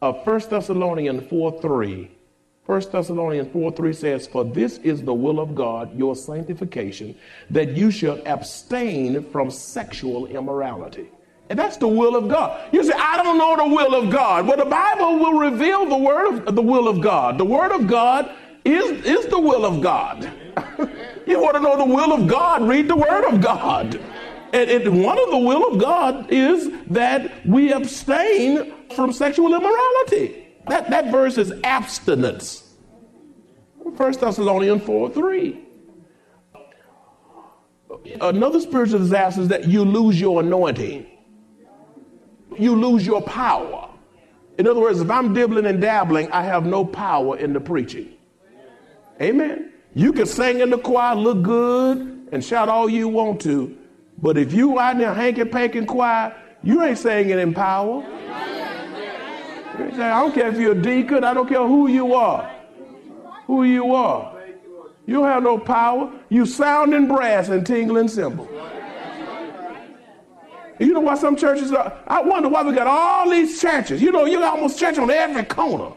Uh, 0.00 0.12
1 0.12 0.40
Thessalonians 0.48 1.28
4 1.28 1.60
3. 1.60 2.10
1 2.66 2.80
Thessalonians 2.92 3.52
4 3.52 3.72
3 3.72 3.92
says, 3.92 4.26
For 4.26 4.44
this 4.44 4.78
is 4.78 5.02
the 5.02 5.14
will 5.14 5.40
of 5.40 5.54
God, 5.54 5.96
your 5.98 6.14
sanctification, 6.14 7.16
that 7.50 7.76
you 7.76 7.90
should 7.90 8.20
abstain 8.26 9.28
from 9.30 9.50
sexual 9.50 10.26
immorality. 10.26 11.08
And 11.50 11.58
that's 11.58 11.76
the 11.78 11.88
will 11.88 12.14
of 12.14 12.28
God. 12.28 12.60
You 12.72 12.84
say, 12.84 12.92
I 12.94 13.22
don't 13.22 13.38
know 13.38 13.56
the 13.56 13.74
will 13.74 13.94
of 13.94 14.10
God. 14.10 14.46
Well, 14.46 14.58
the 14.58 14.66
Bible 14.66 15.18
will 15.18 15.38
reveal 15.38 15.86
the 15.86 15.96
word 15.96 16.46
of 16.46 16.54
the 16.54 16.62
will 16.62 16.88
of 16.88 17.00
God. 17.00 17.38
The 17.38 17.44
word 17.44 17.72
of 17.72 17.86
God 17.86 18.30
is, 18.64 19.04
is 19.04 19.26
the 19.26 19.40
will 19.40 19.64
of 19.64 19.80
God. 19.80 20.30
you 21.26 21.40
want 21.40 21.56
to 21.56 21.60
know 21.60 21.76
the 21.76 21.84
will 21.84 22.12
of 22.12 22.26
God, 22.26 22.62
read 22.62 22.88
the 22.88 22.96
Word 22.96 23.24
of 23.24 23.40
God. 23.40 24.00
And, 24.52 24.70
and 24.70 25.02
one 25.02 25.18
of 25.18 25.30
the 25.30 25.38
will 25.38 25.72
of 25.72 25.80
God 25.80 26.30
is 26.30 26.70
that 26.88 27.46
we 27.46 27.72
abstain 27.72 28.74
from 28.94 29.12
sexual 29.12 29.54
immorality. 29.54 30.46
That, 30.68 30.90
that 30.90 31.10
verse 31.10 31.38
is 31.38 31.52
abstinence. 31.64 32.64
1 33.78 34.12
Thessalonians 34.12 34.82
4 34.82 35.10
3. 35.10 35.64
Another 38.20 38.60
spiritual 38.60 38.98
disaster 38.98 39.42
is 39.42 39.48
that 39.48 39.66
you 39.66 39.84
lose 39.84 40.20
your 40.20 40.40
anointing, 40.40 41.06
you 42.60 42.74
lose 42.74 43.06
your 43.06 43.22
power. 43.22 43.88
In 44.58 44.66
other 44.66 44.80
words, 44.80 45.00
if 45.00 45.10
I'm 45.10 45.32
dibbling 45.32 45.66
and 45.66 45.80
dabbling, 45.80 46.30
I 46.32 46.42
have 46.42 46.66
no 46.66 46.84
power 46.84 47.38
in 47.38 47.52
the 47.52 47.60
preaching. 47.60 48.12
Amen. 49.20 49.72
You 49.94 50.12
can 50.12 50.26
sing 50.26 50.60
in 50.60 50.70
the 50.70 50.78
choir, 50.78 51.14
look 51.14 51.42
good, 51.42 52.28
and 52.32 52.44
shout 52.44 52.68
all 52.68 52.88
you 52.88 53.08
want 53.08 53.40
to, 53.42 53.76
but 54.20 54.36
if 54.36 54.52
you 54.52 54.78
out 54.78 54.98
there 54.98 55.14
hanky 55.14 55.44
panky 55.44 55.84
choir, 55.84 56.34
you 56.62 56.82
ain't 56.82 56.98
singing 56.98 57.38
in 57.38 57.54
power. 57.54 58.04
I 59.78 60.20
don't 60.20 60.34
care 60.34 60.48
if 60.48 60.58
you're 60.58 60.72
a 60.72 60.82
deacon, 60.82 61.24
I 61.24 61.32
don't 61.34 61.48
care 61.48 61.66
who 61.66 61.88
you 61.88 62.14
are. 62.14 62.50
Who 63.46 63.62
you 63.62 63.94
are. 63.94 64.36
You 65.06 65.14
don't 65.14 65.24
have 65.24 65.42
no 65.42 65.56
power. 65.56 66.12
You 66.28 66.44
sounding 66.44 67.08
brass 67.08 67.48
and 67.48 67.64
tingling 67.64 68.08
cymbals. 68.08 68.48
You 70.78 70.92
know 70.92 71.00
why 71.00 71.16
some 71.16 71.36
churches 71.36 71.72
are? 71.72 71.92
I 72.06 72.20
wonder 72.20 72.48
why 72.48 72.62
we 72.62 72.72
got 72.72 72.86
all 72.86 73.28
these 73.28 73.60
churches. 73.60 74.00
You 74.00 74.12
know, 74.12 74.26
you 74.26 74.38
got 74.38 74.54
almost 74.54 74.78
church 74.78 74.98
on 74.98 75.10
every 75.10 75.44
corner. 75.44 75.92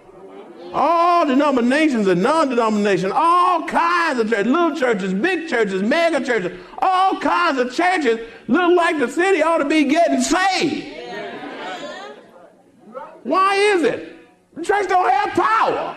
All 0.74 1.26
denominations 1.26 2.08
and 2.08 2.24
non-denominations, 2.24 3.12
all 3.14 3.68
kinds 3.68 4.20
of 4.20 4.30
churches, 4.30 4.48
little 4.48 4.76
churches, 4.76 5.14
big 5.14 5.50
churches, 5.50 5.84
mega 5.84 6.26
churches, 6.26 6.58
all 6.80 7.20
kinds 7.20 7.60
of 7.60 7.74
churches 7.74 8.20
look 8.48 8.76
like 8.76 8.98
the 8.98 9.08
city 9.08 9.44
ought 9.44 9.58
to 9.58 9.66
be 9.66 9.84
getting 9.84 10.22
saved. 10.22 10.88
Why 13.24 13.56
is 13.56 13.84
it? 13.84 14.18
The 14.56 14.64
church 14.64 14.88
don't 14.88 15.12
have 15.12 15.30
power. 15.32 15.96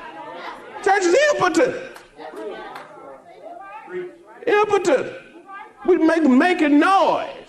Church 0.83 1.05
is 1.05 1.17
impotent. 1.33 1.77
Impotent. 4.47 5.13
We 5.87 5.97
make 5.99 6.25
making 6.25 6.79
noise. 6.79 7.44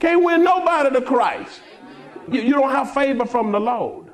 Can't 0.00 0.24
win 0.24 0.42
nobody 0.42 0.90
to 0.90 1.02
Christ. 1.02 1.60
You, 2.30 2.40
you 2.40 2.52
don't 2.54 2.70
have 2.70 2.92
favor 2.92 3.26
from 3.26 3.52
the 3.52 3.60
Lord. 3.60 4.10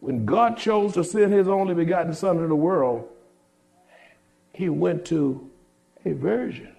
when 0.00 0.24
God 0.24 0.56
chose 0.56 0.94
to 0.94 1.04
send 1.04 1.32
his 1.32 1.48
only 1.48 1.74
begotten 1.74 2.14
Son 2.14 2.36
into 2.36 2.48
the 2.48 2.56
world, 2.56 3.08
he 4.52 4.68
went 4.68 5.04
to 5.06 5.50
a 6.04 6.12
virgin. 6.12 6.74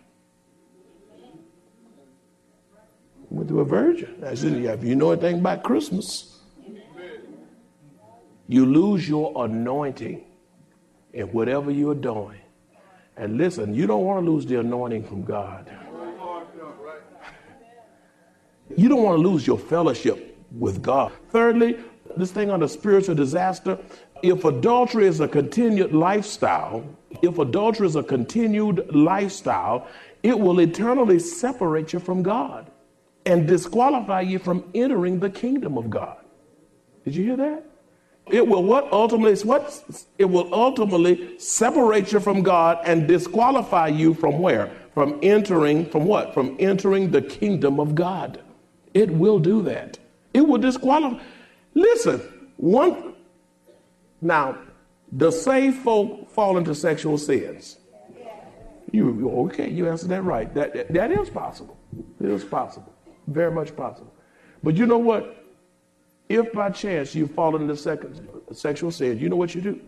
Went 3.29 3.49
to 3.49 3.59
a 3.59 3.65
virgin. 3.65 4.15
In, 4.23 4.65
if 4.65 4.83
you 4.83 4.95
know 4.95 5.11
anything 5.11 5.39
about 5.39 5.63
Christmas, 5.63 6.39
you 8.47 8.65
lose 8.65 9.07
your 9.07 9.45
anointing 9.45 10.25
in 11.13 11.27
whatever 11.27 11.69
you're 11.69 11.93
doing. 11.93 12.39
And 13.15 13.37
listen, 13.37 13.75
you 13.75 13.85
don't 13.85 14.05
want 14.05 14.25
to 14.25 14.31
lose 14.31 14.45
the 14.45 14.59
anointing 14.61 15.03
from 15.03 15.23
God. 15.23 15.69
You 18.75 18.89
don't 18.89 19.03
want 19.03 19.21
to 19.21 19.27
lose 19.27 19.45
your 19.45 19.57
fellowship 19.57 20.37
with 20.51 20.81
God. 20.81 21.11
Thirdly, 21.31 21.77
this 22.17 22.31
thing 22.31 22.49
on 22.49 22.59
the 22.59 22.69
spiritual 22.69 23.15
disaster. 23.15 23.77
If 24.21 24.43
adultery 24.43 25.07
is 25.07 25.19
a 25.21 25.27
continued 25.27 25.93
lifestyle, 25.93 26.83
if 27.21 27.39
adultery 27.39 27.87
is 27.87 27.95
a 27.95 28.03
continued 28.03 28.93
lifestyle, 28.93 29.87
it 30.23 30.37
will 30.37 30.59
eternally 30.59 31.19
separate 31.19 31.93
you 31.93 31.99
from 31.99 32.21
God 32.23 32.69
and 33.25 33.47
disqualify 33.47 34.21
you 34.21 34.39
from 34.39 34.69
entering 34.73 35.19
the 35.19 35.29
kingdom 35.29 35.77
of 35.77 35.89
God. 35.89 36.17
Did 37.05 37.15
you 37.15 37.23
hear 37.23 37.37
that? 37.37 37.65
It 38.29 38.47
will 38.47 38.63
what 38.63 38.91
ultimately 38.91 39.35
what 39.47 39.83
it 40.17 40.25
will 40.25 40.53
ultimately 40.53 41.39
separate 41.39 42.11
you 42.11 42.19
from 42.19 42.43
God 42.43 42.79
and 42.83 43.07
disqualify 43.07 43.87
you 43.87 44.13
from 44.13 44.39
where? 44.39 44.71
From 44.93 45.17
entering 45.23 45.89
from 45.89 46.05
what? 46.05 46.33
From 46.33 46.55
entering 46.59 47.09
the 47.09 47.21
kingdom 47.21 47.79
of 47.79 47.95
God. 47.95 48.43
It 48.93 49.11
will 49.11 49.39
do 49.39 49.61
that. 49.63 49.99
It 50.33 50.41
will 50.41 50.57
disqualify 50.57 51.21
Listen, 51.73 52.21
one 52.57 53.15
now 54.21 54.57
the 55.11 55.31
saved 55.31 55.77
folk 55.77 56.29
fall 56.29 56.57
into 56.57 56.75
sexual 56.75 57.17
sins. 57.17 57.77
You 58.91 59.29
okay? 59.45 59.69
You 59.69 59.87
answered 59.87 60.09
that 60.09 60.23
right. 60.23 60.53
That, 60.53 60.73
that, 60.73 60.93
that 60.93 61.11
is 61.11 61.29
possible. 61.29 61.77
It 62.19 62.29
is 62.29 62.43
possible. 62.43 62.93
Very 63.27 63.51
much 63.51 63.75
possible. 63.75 64.13
But 64.63 64.75
you 64.75 64.85
know 64.85 64.97
what? 64.97 65.45
If 66.27 66.51
by 66.53 66.69
chance 66.71 67.15
you 67.15 67.27
fall 67.27 67.55
into 67.55 67.75
second, 67.75 68.27
sexual 68.51 68.91
sin, 68.91 69.19
you 69.19 69.29
know 69.29 69.35
what 69.35 69.55
you 69.55 69.61
do? 69.61 69.79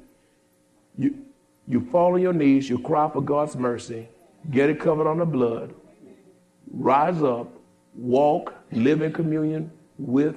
You, 0.98 1.26
you 1.68 1.82
fall 1.92 2.14
on 2.14 2.22
your 2.22 2.34
knees, 2.34 2.70
you 2.70 2.80
cry 2.80 3.10
for 3.10 3.22
God's 3.22 3.56
mercy, 3.56 4.08
get 4.50 4.70
it 4.70 4.80
covered 4.80 5.08
on 5.08 5.18
the 5.18 5.26
blood, 5.26 5.74
rise 6.72 7.22
up, 7.22 7.61
walk, 7.96 8.54
live 8.72 9.02
in 9.02 9.12
communion 9.12 9.72
with, 9.98 10.36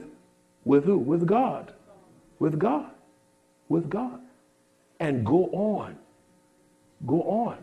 with 0.64 0.84
who? 0.84 0.98
With 0.98 1.26
God. 1.26 1.72
With 2.38 2.58
God. 2.58 2.90
With 3.68 3.88
God. 3.88 4.20
And 5.00 5.24
go 5.24 5.46
on. 5.46 5.96
Go 7.06 7.22
on. 7.22 7.58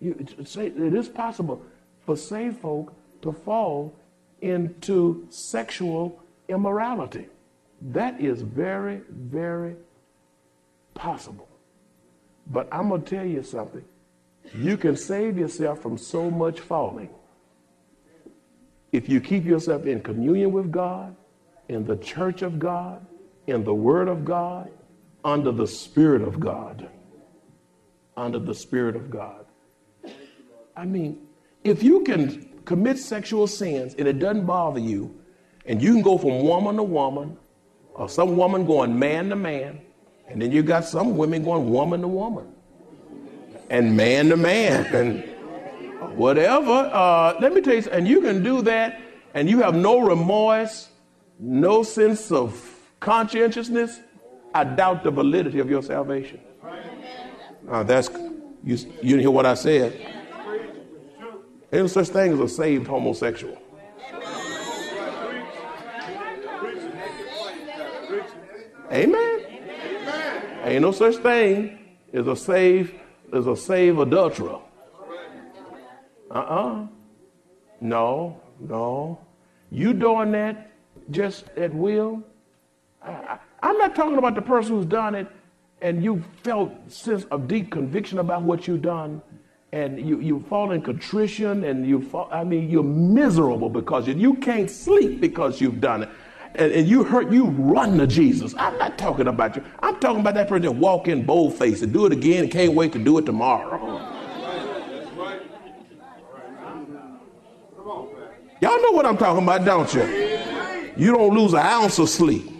You, 0.00 0.26
say, 0.44 0.66
it 0.66 0.94
is 0.94 1.08
possible 1.08 1.62
for 2.04 2.16
saved 2.16 2.58
folk 2.60 2.92
to 3.22 3.32
fall 3.32 3.94
into 4.40 5.26
sexual 5.30 6.22
immorality. 6.48 7.26
That 7.80 8.20
is 8.20 8.42
very, 8.42 9.00
very 9.10 9.76
possible. 10.94 11.48
But 12.46 12.68
I'm 12.70 12.88
going 12.88 13.02
to 13.02 13.16
tell 13.16 13.26
you 13.26 13.42
something. 13.42 13.84
You 14.54 14.76
can 14.76 14.96
save 14.96 15.38
yourself 15.38 15.82
from 15.82 15.98
so 15.98 16.30
much 16.30 16.60
falling 16.60 17.10
if 18.92 19.08
you 19.08 19.20
keep 19.20 19.44
yourself 19.44 19.86
in 19.86 20.00
communion 20.00 20.52
with 20.52 20.70
God, 20.70 21.16
in 21.68 21.84
the 21.84 21.96
church 21.96 22.42
of 22.42 22.58
God, 22.58 23.04
in 23.46 23.64
the 23.64 23.74
Word 23.74 24.08
of 24.08 24.24
God, 24.24 24.70
under 25.24 25.52
the 25.52 25.66
Spirit 25.66 26.22
of 26.22 26.38
God. 26.38 26.88
Under 28.16 28.38
the 28.38 28.54
Spirit 28.54 28.96
of 28.96 29.10
God. 29.10 29.44
I 30.76 30.84
mean, 30.84 31.26
if 31.64 31.82
you 31.82 32.02
can 32.04 32.60
commit 32.64 32.98
sexual 32.98 33.46
sins 33.46 33.94
and 33.98 34.06
it 34.06 34.18
doesn't 34.18 34.46
bother 34.46 34.80
you, 34.80 35.18
and 35.64 35.82
you 35.82 35.92
can 35.92 36.02
go 36.02 36.16
from 36.16 36.44
woman 36.44 36.76
to 36.76 36.82
woman, 36.82 37.36
or 37.94 38.08
some 38.08 38.36
woman 38.36 38.66
going 38.66 38.96
man 38.96 39.28
to 39.30 39.36
man, 39.36 39.80
and 40.28 40.40
then 40.40 40.52
you 40.52 40.62
got 40.62 40.84
some 40.84 41.16
women 41.16 41.42
going 41.42 41.70
woman 41.70 42.02
to 42.02 42.08
woman, 42.08 42.52
and 43.70 43.96
man 43.96 44.28
to 44.28 44.36
man, 44.36 44.86
and 44.94 45.35
whatever. 46.14 46.90
Uh, 46.92 47.34
let 47.40 47.52
me 47.52 47.60
tell 47.60 47.74
you, 47.74 47.88
and 47.90 48.06
you 48.06 48.20
can 48.20 48.42
do 48.42 48.62
that, 48.62 49.00
and 49.34 49.48
you 49.48 49.60
have 49.62 49.74
no 49.74 50.00
remorse, 50.00 50.88
no 51.38 51.82
sense 51.82 52.30
of 52.30 52.80
conscientiousness. 53.00 54.00
I 54.54 54.64
doubt 54.64 55.04
the 55.04 55.10
validity 55.10 55.58
of 55.58 55.68
your 55.68 55.82
salvation. 55.82 56.40
Uh, 57.68 57.82
that's 57.82 58.08
you. 58.64 58.76
You 58.76 58.76
didn't 59.02 59.20
hear 59.20 59.30
what 59.30 59.46
I 59.46 59.54
said. 59.54 59.92
Ain't 61.72 61.82
no 61.82 61.86
such 61.88 62.08
thing 62.08 62.32
as 62.32 62.40
a 62.40 62.48
saved 62.48 62.86
homosexual. 62.86 63.58
Amen. 68.92 69.46
Ain't 70.62 70.82
no 70.82 70.92
such 70.92 71.16
thing 71.16 71.78
as 72.12 72.26
a 72.26 72.36
saved 72.36 72.94
as 73.32 73.46
a 73.46 73.56
saved 73.56 73.98
adulterer. 73.98 74.60
Uh-uh. 76.36 76.86
No, 77.80 78.40
no. 78.60 79.18
You 79.70 79.94
doing 79.94 80.32
that 80.32 80.70
just 81.10 81.48
at 81.56 81.72
will? 81.72 82.22
I, 83.02 83.38
am 83.62 83.78
not 83.78 83.94
talking 83.94 84.18
about 84.18 84.34
the 84.34 84.42
person 84.42 84.76
who's 84.76 84.86
done 84.86 85.14
it 85.14 85.28
and 85.80 86.04
you 86.04 86.22
felt 86.42 86.72
sense 86.90 87.24
of 87.24 87.48
deep 87.48 87.70
conviction 87.70 88.18
about 88.18 88.42
what 88.42 88.68
you've 88.68 88.82
done 88.82 89.22
and 89.72 89.98
you, 90.06 90.20
you 90.20 90.44
fall 90.48 90.72
in 90.72 90.82
contrition 90.82 91.64
and 91.64 91.86
you 91.86 92.02
fall, 92.02 92.28
I 92.30 92.44
mean, 92.44 92.68
you're 92.68 92.82
miserable 92.82 93.70
because 93.70 94.06
you, 94.06 94.14
you 94.14 94.34
can't 94.34 94.70
sleep 94.70 95.20
because 95.20 95.60
you've 95.60 95.80
done 95.80 96.04
it. 96.04 96.08
And, 96.54 96.72
and, 96.72 96.88
you 96.88 97.02
hurt, 97.02 97.30
you 97.30 97.46
run 97.46 97.98
to 97.98 98.06
Jesus. 98.06 98.54
I'm 98.56 98.78
not 98.78 98.96
talking 98.96 99.28
about 99.28 99.56
you. 99.56 99.64
I'm 99.80 100.00
talking 100.00 100.20
about 100.20 100.34
that 100.34 100.48
person 100.48 100.62
that 100.62 100.72
walk 100.72 101.08
in 101.08 101.24
bold 101.24 101.54
face 101.54 101.82
and 101.82 101.92
do 101.92 102.06
it 102.06 102.12
again 102.12 102.44
and 102.44 102.52
can't 102.52 102.72
wait 102.72 102.92
to 102.92 102.98
do 102.98 103.18
it 103.18 103.26
tomorrow. 103.26 104.15
Y'all 108.60 108.82
know 108.82 108.92
what 108.92 109.06
I'm 109.06 109.16
talking 109.16 109.42
about, 109.42 109.64
don't 109.64 109.92
you? 109.94 110.02
You 110.96 111.12
don't 111.12 111.34
lose 111.34 111.52
an 111.52 111.60
ounce 111.60 111.98
of 111.98 112.08
sleep. 112.08 112.50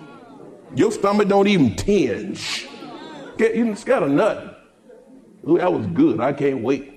Your 0.74 0.92
stomach 0.92 1.28
don't 1.28 1.46
even 1.46 1.74
tinge. 1.74 2.68
Get, 3.38 3.54
you 3.54 3.74
got 3.76 4.02
a 4.02 4.08
nut. 4.08 4.52
Ooh, 5.48 5.58
that 5.58 5.72
was 5.72 5.86
good. 5.86 6.20
I 6.20 6.32
can't 6.32 6.62
wait 6.62 6.96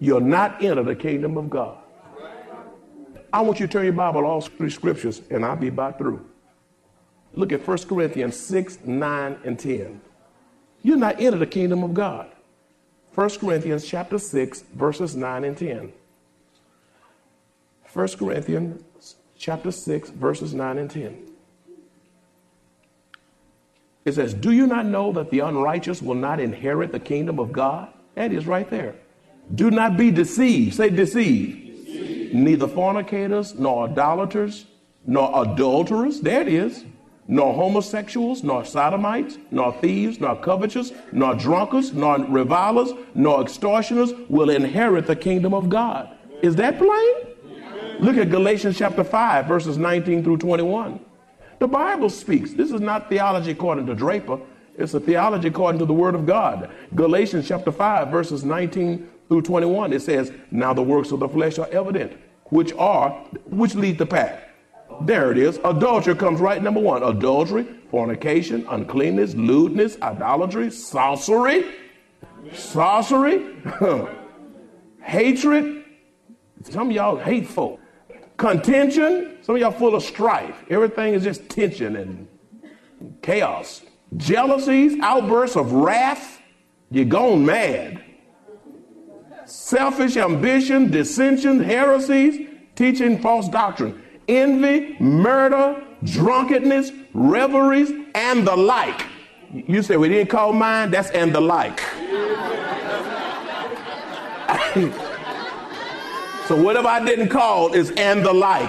you'll 0.00 0.20
not 0.20 0.64
enter 0.64 0.82
the 0.82 0.96
kingdom 0.96 1.36
of 1.36 1.48
God. 1.48 1.76
I 3.32 3.42
want 3.42 3.60
you 3.60 3.66
to 3.68 3.72
turn 3.72 3.84
your 3.84 3.92
Bible 3.92 4.26
all 4.26 4.40
three 4.40 4.70
scriptures, 4.70 5.22
and 5.30 5.44
I'll 5.44 5.54
be 5.54 5.68
about 5.68 5.98
through. 5.98 6.26
Look 7.34 7.52
at 7.52 7.64
1 7.64 7.78
Corinthians 7.86 8.36
6, 8.40 8.80
9, 8.84 9.38
and 9.44 9.56
10. 9.56 10.00
You're 10.82 10.96
not 10.96 11.20
enter 11.20 11.38
the 11.38 11.46
kingdom 11.46 11.84
of 11.84 11.94
God. 11.94 12.28
1 13.14 13.30
Corinthians 13.38 13.86
chapter 13.86 14.18
6, 14.18 14.62
verses 14.74 15.14
9 15.14 15.44
and 15.44 15.56
10. 15.56 15.92
1 17.92 18.08
Corinthians 18.18 19.16
chapter 19.36 19.72
6, 19.72 20.10
verses 20.10 20.54
9 20.54 20.78
and 20.78 20.90
10. 20.90 21.26
It 24.04 24.12
says, 24.12 24.32
Do 24.32 24.52
you 24.52 24.66
not 24.66 24.86
know 24.86 25.12
that 25.12 25.30
the 25.30 25.40
unrighteous 25.40 26.00
will 26.00 26.14
not 26.14 26.40
inherit 26.40 26.92
the 26.92 27.00
kingdom 27.00 27.38
of 27.38 27.52
God? 27.52 27.88
That 28.14 28.32
is 28.32 28.46
right 28.46 28.68
there. 28.70 28.94
Do 29.54 29.70
not 29.70 29.96
be 29.96 30.10
deceived. 30.10 30.76
Say 30.76 30.90
deceived. 30.90 31.84
deceived. 31.84 32.34
Neither 32.34 32.68
fornicators, 32.68 33.58
nor 33.58 33.88
idolaters, 33.88 34.66
nor 35.06 35.42
adulterers, 35.42 36.20
there 36.20 36.42
it 36.42 36.48
is, 36.48 36.84
nor 37.26 37.52
homosexuals, 37.54 38.44
nor 38.44 38.64
sodomites, 38.64 39.38
nor 39.50 39.72
thieves, 39.72 40.20
nor 40.20 40.36
covetous, 40.36 40.92
nor 41.12 41.34
drunkards, 41.34 41.92
nor 41.92 42.18
revilers, 42.26 42.92
nor 43.14 43.42
extortioners 43.42 44.12
will 44.28 44.50
inherit 44.50 45.06
the 45.06 45.16
kingdom 45.16 45.54
of 45.54 45.68
God. 45.68 46.16
Is 46.42 46.56
that 46.56 46.78
plain? 46.78 47.29
Look 48.00 48.16
at 48.16 48.30
Galatians 48.30 48.78
chapter 48.78 49.04
5, 49.04 49.44
verses 49.44 49.76
19 49.76 50.24
through 50.24 50.38
21. 50.38 51.00
The 51.58 51.68
Bible 51.68 52.08
speaks. 52.08 52.54
This 52.54 52.70
is 52.70 52.80
not 52.80 53.10
theology 53.10 53.50
according 53.50 53.84
to 53.86 53.94
Draper. 53.94 54.40
It's 54.78 54.94
a 54.94 55.00
theology 55.00 55.48
according 55.48 55.80
to 55.80 55.84
the 55.84 55.92
Word 55.92 56.14
of 56.14 56.24
God. 56.24 56.70
Galatians 56.94 57.46
chapter 57.46 57.70
5, 57.70 58.08
verses 58.08 58.42
19 58.42 59.06
through 59.28 59.42
21, 59.42 59.92
it 59.92 60.00
says, 60.00 60.32
Now 60.50 60.72
the 60.72 60.82
works 60.82 61.12
of 61.12 61.20
the 61.20 61.28
flesh 61.28 61.58
are 61.58 61.68
evident, 61.68 62.18
which 62.44 62.72
are, 62.78 63.10
which 63.44 63.74
lead 63.74 63.98
the 63.98 64.06
path. 64.06 64.44
There 65.02 65.30
it 65.30 65.36
is. 65.36 65.60
Adultery 65.62 66.14
comes 66.14 66.40
right 66.40 66.62
number 66.62 66.80
one. 66.80 67.02
Adultery, 67.02 67.66
fornication, 67.90 68.66
uncleanness, 68.70 69.34
lewdness, 69.34 69.98
idolatry, 70.00 70.70
sorcery, 70.70 71.66
sorcery, 72.54 73.56
hatred. 75.02 75.84
Some 76.62 76.88
of 76.88 76.96
y'all 76.96 77.16
hate 77.18 77.46
folk. 77.46 77.79
Contention. 78.40 79.36
Some 79.42 79.56
of 79.56 79.60
y'all 79.60 79.70
full 79.70 79.94
of 79.94 80.02
strife. 80.02 80.56
Everything 80.70 81.12
is 81.12 81.22
just 81.22 81.46
tension 81.50 81.96
and 81.96 82.26
chaos. 83.20 83.82
Jealousies, 84.16 84.98
outbursts 85.02 85.56
of 85.56 85.72
wrath. 85.72 86.40
You're 86.90 87.04
gone 87.04 87.44
mad 87.44 88.02
selfish 89.44 90.16
ambition, 90.16 90.90
dissension, 90.90 91.62
heresies, 91.62 92.48
teaching 92.76 93.18
false 93.18 93.48
doctrine, 93.48 94.00
envy, 94.28 94.96
murder, 95.00 95.84
drunkenness, 96.04 96.92
revelries, 97.12 97.92
and 98.14 98.46
the 98.46 98.56
like. 98.56 99.04
You 99.52 99.82
say 99.82 99.96
we 99.96 100.08
didn't 100.08 100.30
call 100.30 100.52
mine? 100.52 100.90
That's 100.90 101.10
and 101.10 101.34
the 101.34 101.40
like. 101.40 101.82
so 106.50 106.60
whatever 106.60 106.88
I 106.88 107.04
didn't 107.04 107.28
call 107.28 107.74
is 107.74 107.92
and 107.92 108.26
the 108.26 108.32
like. 108.32 108.68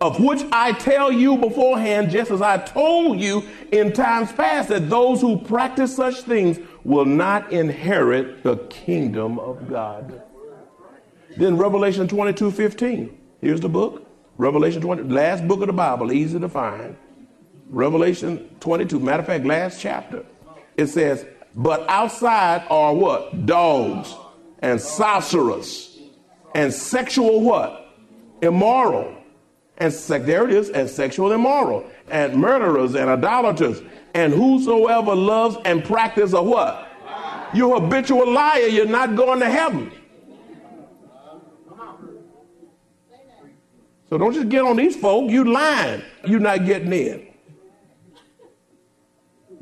Of 0.00 0.18
which 0.18 0.40
I 0.50 0.72
tell 0.72 1.12
you 1.12 1.36
beforehand, 1.36 2.10
just 2.10 2.30
as 2.30 2.40
I 2.40 2.56
told 2.56 3.20
you 3.20 3.44
in 3.70 3.92
times 3.92 4.32
past, 4.32 4.70
that 4.70 4.88
those 4.88 5.20
who 5.20 5.36
practice 5.36 5.94
such 5.94 6.22
things 6.22 6.58
will 6.84 7.04
not 7.04 7.52
inherit 7.52 8.42
the 8.44 8.56
kingdom 8.70 9.38
of 9.38 9.68
God. 9.68 10.22
Then 11.36 11.58
Revelation 11.58 12.08
22 12.08 12.50
15. 12.50 13.18
Here's 13.42 13.60
the 13.60 13.68
book. 13.68 14.06
Revelation 14.38 14.80
20, 14.80 15.02
last 15.02 15.46
book 15.46 15.60
of 15.60 15.66
the 15.66 15.74
Bible, 15.74 16.12
easy 16.12 16.40
to 16.40 16.48
find. 16.48 16.96
Revelation 17.68 18.48
22, 18.60 19.00
matter 19.00 19.20
of 19.20 19.26
fact, 19.26 19.44
last 19.44 19.82
chapter. 19.82 20.24
It 20.78 20.86
says, 20.86 21.26
But 21.54 21.86
outside 21.90 22.64
are 22.70 22.94
what? 22.94 23.44
Dogs 23.44 24.14
and 24.66 24.80
sorcerers, 24.80 25.96
and 26.56 26.74
sexual 26.74 27.40
what? 27.40 27.88
Immoral. 28.42 29.14
And 29.78 29.92
se- 29.92 30.20
there 30.20 30.44
it 30.44 30.52
is, 30.52 30.70
and 30.70 30.90
sexual 30.90 31.30
immoral, 31.30 31.88
and 32.10 32.34
murderers 32.34 32.96
and 32.96 33.08
idolaters, 33.08 33.80
and 34.14 34.32
whosoever 34.32 35.14
loves 35.14 35.56
and 35.64 35.84
practices 35.84 36.32
a 36.32 36.42
what? 36.42 36.82
you 37.54 37.74
habitual 37.78 38.28
liar, 38.28 38.66
you're 38.66 38.86
not 38.86 39.14
going 39.14 39.38
to 39.38 39.48
heaven. 39.48 39.92
So 44.10 44.18
don't 44.18 44.32
just 44.32 44.48
get 44.48 44.62
on 44.62 44.76
these 44.76 44.96
folk, 44.96 45.30
you 45.30 45.44
lying. 45.44 46.02
You're 46.26 46.40
not 46.40 46.64
getting 46.64 46.92
in. 46.92 47.26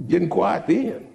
Getting 0.09 0.31
quiet 0.31 0.67
then. 0.67 1.09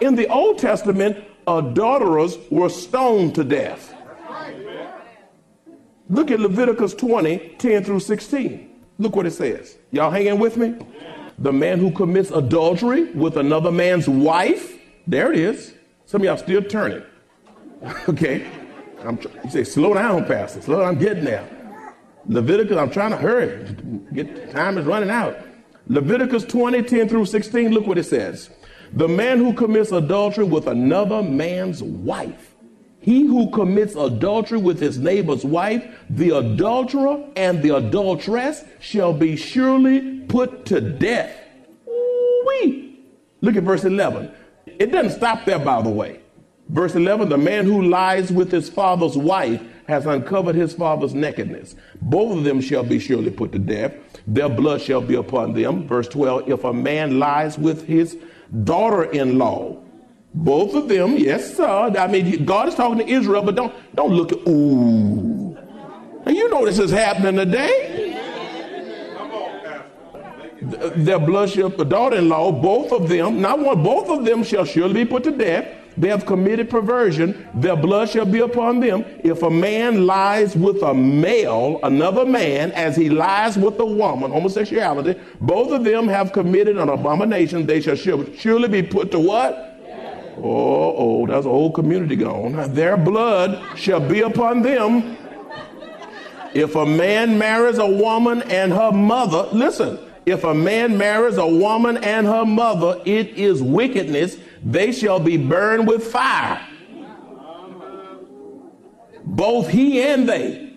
In 0.00 0.14
the 0.14 0.26
Old 0.28 0.58
Testament, 0.58 1.24
adulterers 1.46 2.38
were 2.50 2.68
stoned 2.68 3.34
to 3.36 3.44
death. 3.44 3.94
Look 6.08 6.30
at 6.30 6.40
Leviticus 6.40 6.94
20, 6.94 7.56
10 7.58 7.84
through 7.84 8.00
16. 8.00 8.70
Look 8.98 9.16
what 9.16 9.26
it 9.26 9.32
says. 9.32 9.76
Y'all 9.90 10.10
hanging 10.10 10.38
with 10.38 10.56
me? 10.56 10.74
The 11.38 11.52
man 11.52 11.78
who 11.78 11.90
commits 11.90 12.30
adultery 12.30 13.04
with 13.12 13.36
another 13.36 13.72
man's 13.72 14.08
wife, 14.08 14.78
there 15.06 15.32
it 15.32 15.38
is. 15.38 15.74
Some 16.06 16.20
of 16.20 16.26
y'all 16.26 16.36
still 16.36 16.62
turning. 16.62 17.02
okay. 18.08 18.46
I'm 19.02 19.18
you 19.44 19.50
say, 19.50 19.64
slow 19.64 19.94
down, 19.94 20.24
Pastor. 20.26 20.62
Slow 20.62 20.80
down, 20.80 20.94
I'm 20.94 20.98
getting 20.98 21.24
there. 21.24 21.48
Leviticus, 22.26 22.76
I'm 22.76 22.90
trying 22.90 23.10
to 23.10 23.16
hurry. 23.16 23.74
Get, 24.14 24.52
time 24.52 24.78
is 24.78 24.86
running 24.86 25.10
out. 25.10 25.36
Leviticus 25.88 26.44
20, 26.44 26.82
10 26.82 27.08
through 27.08 27.26
16, 27.26 27.72
look 27.72 27.86
what 27.86 27.98
it 27.98 28.04
says. 28.04 28.50
The 28.94 29.08
man 29.08 29.38
who 29.38 29.52
commits 29.52 29.90
adultery 29.90 30.44
with 30.44 30.68
another 30.68 31.20
man's 31.20 31.82
wife, 31.82 32.54
he 33.00 33.26
who 33.26 33.50
commits 33.50 33.96
adultery 33.96 34.58
with 34.58 34.78
his 34.78 34.98
neighbor's 34.98 35.44
wife, 35.44 35.84
the 36.08 36.30
adulterer 36.30 37.28
and 37.34 37.60
the 37.60 37.76
adulteress 37.76 38.64
shall 38.78 39.12
be 39.12 39.34
surely 39.34 40.20
put 40.28 40.64
to 40.66 40.80
death. 40.80 41.36
Ooh-wee. 41.88 43.00
Look 43.40 43.56
at 43.56 43.64
verse 43.64 43.82
11. 43.82 44.30
It 44.66 44.92
doesn't 44.92 45.18
stop 45.18 45.44
there, 45.44 45.58
by 45.58 45.82
the 45.82 45.90
way. 45.90 46.20
Verse 46.68 46.94
11 46.94 47.28
The 47.28 47.36
man 47.36 47.64
who 47.64 47.82
lies 47.82 48.30
with 48.30 48.52
his 48.52 48.68
father's 48.68 49.18
wife 49.18 49.60
has 49.88 50.06
uncovered 50.06 50.54
his 50.54 50.72
father's 50.72 51.14
nakedness. 51.14 51.74
Both 52.00 52.38
of 52.38 52.44
them 52.44 52.60
shall 52.60 52.84
be 52.84 53.00
surely 53.00 53.30
put 53.30 53.50
to 53.52 53.58
death. 53.58 53.92
Their 54.26 54.48
blood 54.48 54.80
shall 54.80 55.00
be 55.00 55.16
upon 55.16 55.52
them. 55.52 55.86
Verse 55.86 56.08
12 56.08 56.48
If 56.48 56.62
a 56.62 56.72
man 56.72 57.18
lies 57.18 57.58
with 57.58 57.86
his 57.86 58.16
daughter 58.62 59.04
in 59.04 59.38
law, 59.38 59.76
both 60.34 60.74
of 60.74 60.88
them, 60.88 61.16
yes, 61.16 61.56
sir. 61.56 61.92
I 61.96 62.06
mean, 62.06 62.44
God 62.44 62.68
is 62.68 62.74
talking 62.74 62.98
to 62.98 63.06
Israel, 63.06 63.42
but 63.42 63.54
don't 63.54 63.72
don't 63.94 64.12
look 64.12 64.32
at 64.32 64.38
ooh. 64.48 65.56
And 66.26 66.36
you 66.36 66.48
know 66.48 66.64
this 66.64 66.78
is 66.78 66.90
happening 66.90 67.36
today. 67.36 68.10
Their 70.96 71.18
blood 71.18 71.50
shall, 71.50 71.68
the 71.68 71.84
daughter-in-law, 71.84 72.52
both 72.52 72.90
of 72.90 73.08
them, 73.08 73.40
not 73.42 73.58
one, 73.58 73.82
both 73.82 74.08
of 74.08 74.24
them 74.24 74.42
shall 74.42 74.64
surely 74.64 75.04
be 75.04 75.10
put 75.10 75.22
to 75.24 75.30
death. 75.30 75.68
They 75.96 76.08
have 76.08 76.26
committed 76.26 76.70
perversion. 76.70 77.48
Their 77.54 77.76
blood 77.76 78.08
shall 78.08 78.26
be 78.26 78.40
upon 78.40 78.80
them. 78.80 79.04
If 79.22 79.42
a 79.42 79.50
man 79.50 80.06
lies 80.06 80.56
with 80.56 80.82
a 80.82 80.92
male, 80.92 81.78
another 81.82 82.24
man, 82.24 82.72
as 82.72 82.96
he 82.96 83.08
lies 83.08 83.56
with 83.56 83.78
a 83.78 83.86
woman, 83.86 84.32
homosexuality, 84.32 85.20
both 85.40 85.70
of 85.70 85.84
them 85.84 86.08
have 86.08 86.32
committed 86.32 86.78
an 86.78 86.88
abomination. 86.88 87.66
They 87.66 87.80
shall 87.80 87.96
surely 87.96 88.68
be 88.68 88.82
put 88.82 89.10
to 89.12 89.20
what? 89.20 89.70
Oh, 90.36 90.96
oh, 90.96 91.26
that's 91.26 91.46
a 91.46 91.48
whole 91.48 91.70
community 91.70 92.16
gone. 92.16 92.74
Their 92.74 92.96
blood 92.96 93.78
shall 93.78 94.00
be 94.00 94.22
upon 94.22 94.62
them. 94.62 95.16
If 96.54 96.74
a 96.74 96.86
man 96.86 97.38
marries 97.38 97.78
a 97.78 97.86
woman 97.86 98.42
and 98.42 98.72
her 98.72 98.92
mother, 98.92 99.48
listen, 99.52 99.98
if 100.26 100.42
a 100.44 100.54
man 100.54 100.96
marries 100.96 101.36
a 101.36 101.46
woman 101.46 101.98
and 101.98 102.26
her 102.26 102.44
mother, 102.44 103.00
it 103.04 103.30
is 103.30 103.62
wickedness. 103.62 104.38
They 104.64 104.92
shall 104.92 105.20
be 105.20 105.36
burned 105.36 105.86
with 105.86 106.06
fire. 106.10 106.66
Both 109.24 109.68
he 109.68 110.02
and 110.02 110.28
they. 110.28 110.72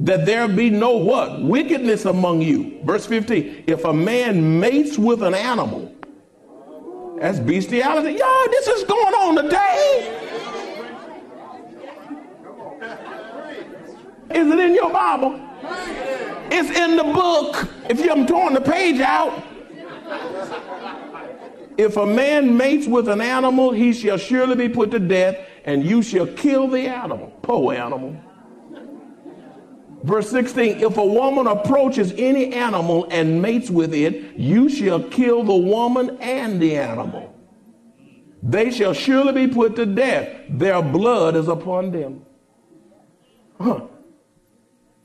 That 0.00 0.26
there 0.26 0.46
be 0.46 0.70
no 0.70 0.96
what? 0.96 1.42
Wickedness 1.42 2.04
among 2.04 2.42
you. 2.42 2.80
Verse 2.84 3.06
15. 3.06 3.64
If 3.66 3.84
a 3.84 3.92
man 3.92 4.60
mates 4.60 4.96
with 4.98 5.22
an 5.22 5.34
animal, 5.34 5.92
that's 7.20 7.40
bestiality. 7.40 8.12
Y'all, 8.12 8.48
this 8.50 8.68
is 8.68 8.84
going 8.84 9.14
on 9.14 9.44
today. 9.44 10.24
Is 14.34 14.46
it 14.46 14.58
in 14.58 14.74
your 14.74 14.90
Bible? 14.90 15.40
It's 16.50 16.76
in 16.78 16.96
the 16.96 17.04
book. 17.04 17.68
If 17.88 17.98
you 17.98 18.08
haven't 18.08 18.28
torn 18.28 18.54
the 18.54 18.60
page 18.60 19.00
out. 19.00 19.42
If 21.78 21.96
a 21.96 22.04
man 22.04 22.56
mates 22.56 22.88
with 22.88 23.08
an 23.08 23.20
animal, 23.20 23.70
he 23.70 23.92
shall 23.92 24.18
surely 24.18 24.56
be 24.56 24.68
put 24.68 24.90
to 24.90 24.98
death, 24.98 25.38
and 25.64 25.84
you 25.84 26.02
shall 26.02 26.26
kill 26.26 26.66
the 26.66 26.88
animal. 26.88 27.32
Poor 27.42 27.72
animal. 27.72 28.20
Verse 30.02 30.28
16 30.28 30.80
If 30.80 30.96
a 30.96 31.06
woman 31.06 31.46
approaches 31.46 32.12
any 32.16 32.52
animal 32.52 33.06
and 33.12 33.40
mates 33.40 33.70
with 33.70 33.94
it, 33.94 34.36
you 34.36 34.68
shall 34.68 35.02
kill 35.04 35.44
the 35.44 35.54
woman 35.54 36.18
and 36.20 36.60
the 36.60 36.76
animal. 36.76 37.32
They 38.42 38.72
shall 38.72 38.92
surely 38.92 39.46
be 39.46 39.52
put 39.52 39.76
to 39.76 39.86
death. 39.86 40.46
Their 40.48 40.82
blood 40.82 41.36
is 41.36 41.46
upon 41.46 41.92
them. 41.92 42.26
Huh. 43.60 43.82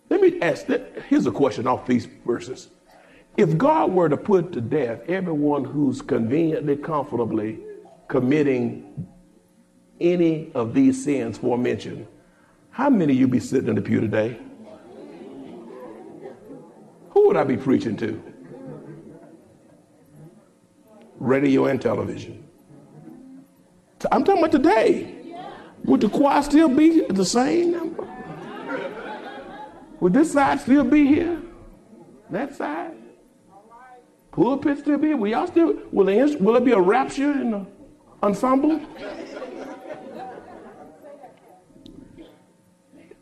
Let 0.10 0.22
me 0.22 0.40
ask 0.42 0.66
that. 0.68 1.04
Here's 1.08 1.26
a 1.28 1.32
question 1.32 1.68
off 1.68 1.86
these 1.86 2.08
verses. 2.26 2.70
If 3.36 3.58
God 3.58 3.92
were 3.92 4.10
to 4.10 4.18
put 4.18 4.52
to 4.54 4.62
death 4.62 5.02
everyone 5.10 5.64
who's 5.64 6.02
conveniently, 6.02 6.76
comfortably 6.76 7.60
committing 8.08 9.08
any 10.00 10.52
of 10.54 10.74
these 10.74 11.04
sins 11.04 11.40
forementioned, 11.40 12.08
how 12.70 12.90
many 12.90 13.14
of 13.14 13.20
you 13.20 13.28
be 13.28 13.40
sitting 13.40 13.70
in 13.70 13.76
the 13.76 13.82
pew 13.82 14.02
today? 14.02 14.38
Who 17.10 17.28
would 17.28 17.38
I 17.38 17.44
be 17.44 17.58
preaching 17.58 17.98
to? 17.98 18.22
Radio 21.20 21.66
and 21.66 21.82
television. 21.82 22.44
I'm 24.12 24.24
talking 24.24 24.44
about 24.44 24.52
today. 24.52 25.16
Would 25.86 26.02
the 26.02 26.10
choir 26.10 26.42
still 26.44 26.70
be 26.70 27.06
the 27.06 27.26
same 27.26 27.72
number? 27.72 28.08
Would 30.00 30.14
this 30.14 30.34
side 30.34 30.60
still 30.60 30.84
be 30.84 31.08
here? 31.08 31.42
That 32.30 32.56
side? 32.56 33.03
Pulpit 34.34 34.80
still 34.80 34.98
be? 34.98 35.14
Will 35.14 35.30
y'all 35.30 35.48
still? 35.48 35.76
Will 35.92 36.06
there, 36.06 36.28
will 36.40 36.54
there 36.54 36.62
be 36.62 36.72
a 36.72 36.80
rapture 36.80 37.32
in 37.32 37.52
the 37.52 37.66
ensemble? 38.22 38.82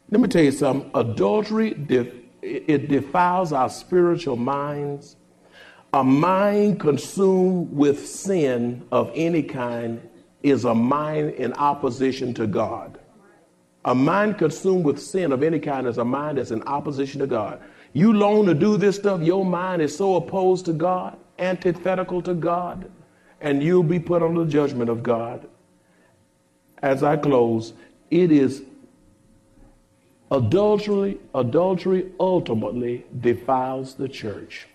Let 0.10 0.22
me 0.22 0.28
tell 0.28 0.44
you 0.44 0.52
something. 0.52 0.90
Adultery 0.94 1.72
it 2.42 2.90
defiles 2.90 3.54
our 3.54 3.70
spiritual 3.70 4.38
minds. 4.38 5.18
A 5.94 6.04
mind 6.04 6.80
consumed 6.80 7.74
with 7.74 8.08
sin 8.08 8.88
of 8.92 9.12
any 9.14 9.44
kind 9.44 10.02
is 10.44 10.64
a 10.64 10.74
mind 10.74 11.32
in 11.32 11.54
opposition 11.54 12.34
to 12.36 12.48
God. 12.48 13.00
A 13.84 13.94
mind 13.94 14.38
consumed 14.38 14.86
with 14.86 15.02
sin 15.02 15.34
of 15.34 15.44
any 15.44 15.60
kind 15.60 15.88
is 15.88 15.98
a 15.98 16.06
mind 16.06 16.38
that's 16.38 16.52
in 16.52 16.64
opposition 16.64 17.20
to 17.20 17.28
God. 17.28 17.62
You 17.94 18.14
long 18.14 18.46
to 18.46 18.54
do 18.54 18.78
this 18.78 18.96
stuff, 18.96 19.22
your 19.22 19.44
mind 19.44 19.82
is 19.82 19.96
so 19.96 20.16
opposed 20.16 20.66
to 20.66 20.74
God, 20.74 21.18
antithetical 21.38 22.22
to 22.22 22.34
God, 22.34 22.90
and 23.42 23.62
you'll 23.62 23.84
be 23.84 24.00
put 24.00 24.24
under 24.24 24.46
the 24.46 24.52
judgment 24.52 24.90
of 24.90 25.04
God. 25.04 25.48
As 26.82 27.04
I 27.04 27.18
close, 27.18 27.74
it 28.10 28.32
is 28.32 28.64
adultery, 30.32 31.18
adultery 31.36 32.12
ultimately 32.20 33.06
defiles 33.20 33.96
the 33.96 34.08
church. 34.08 34.68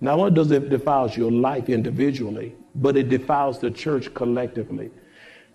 Not 0.00 0.18
only 0.18 0.30
does 0.30 0.50
it 0.50 0.68
defiles 0.68 1.16
your 1.16 1.30
life 1.30 1.68
individually, 1.68 2.54
but 2.74 2.96
it 2.96 3.08
defiles 3.08 3.58
the 3.58 3.70
church 3.70 4.12
collectively. 4.14 4.90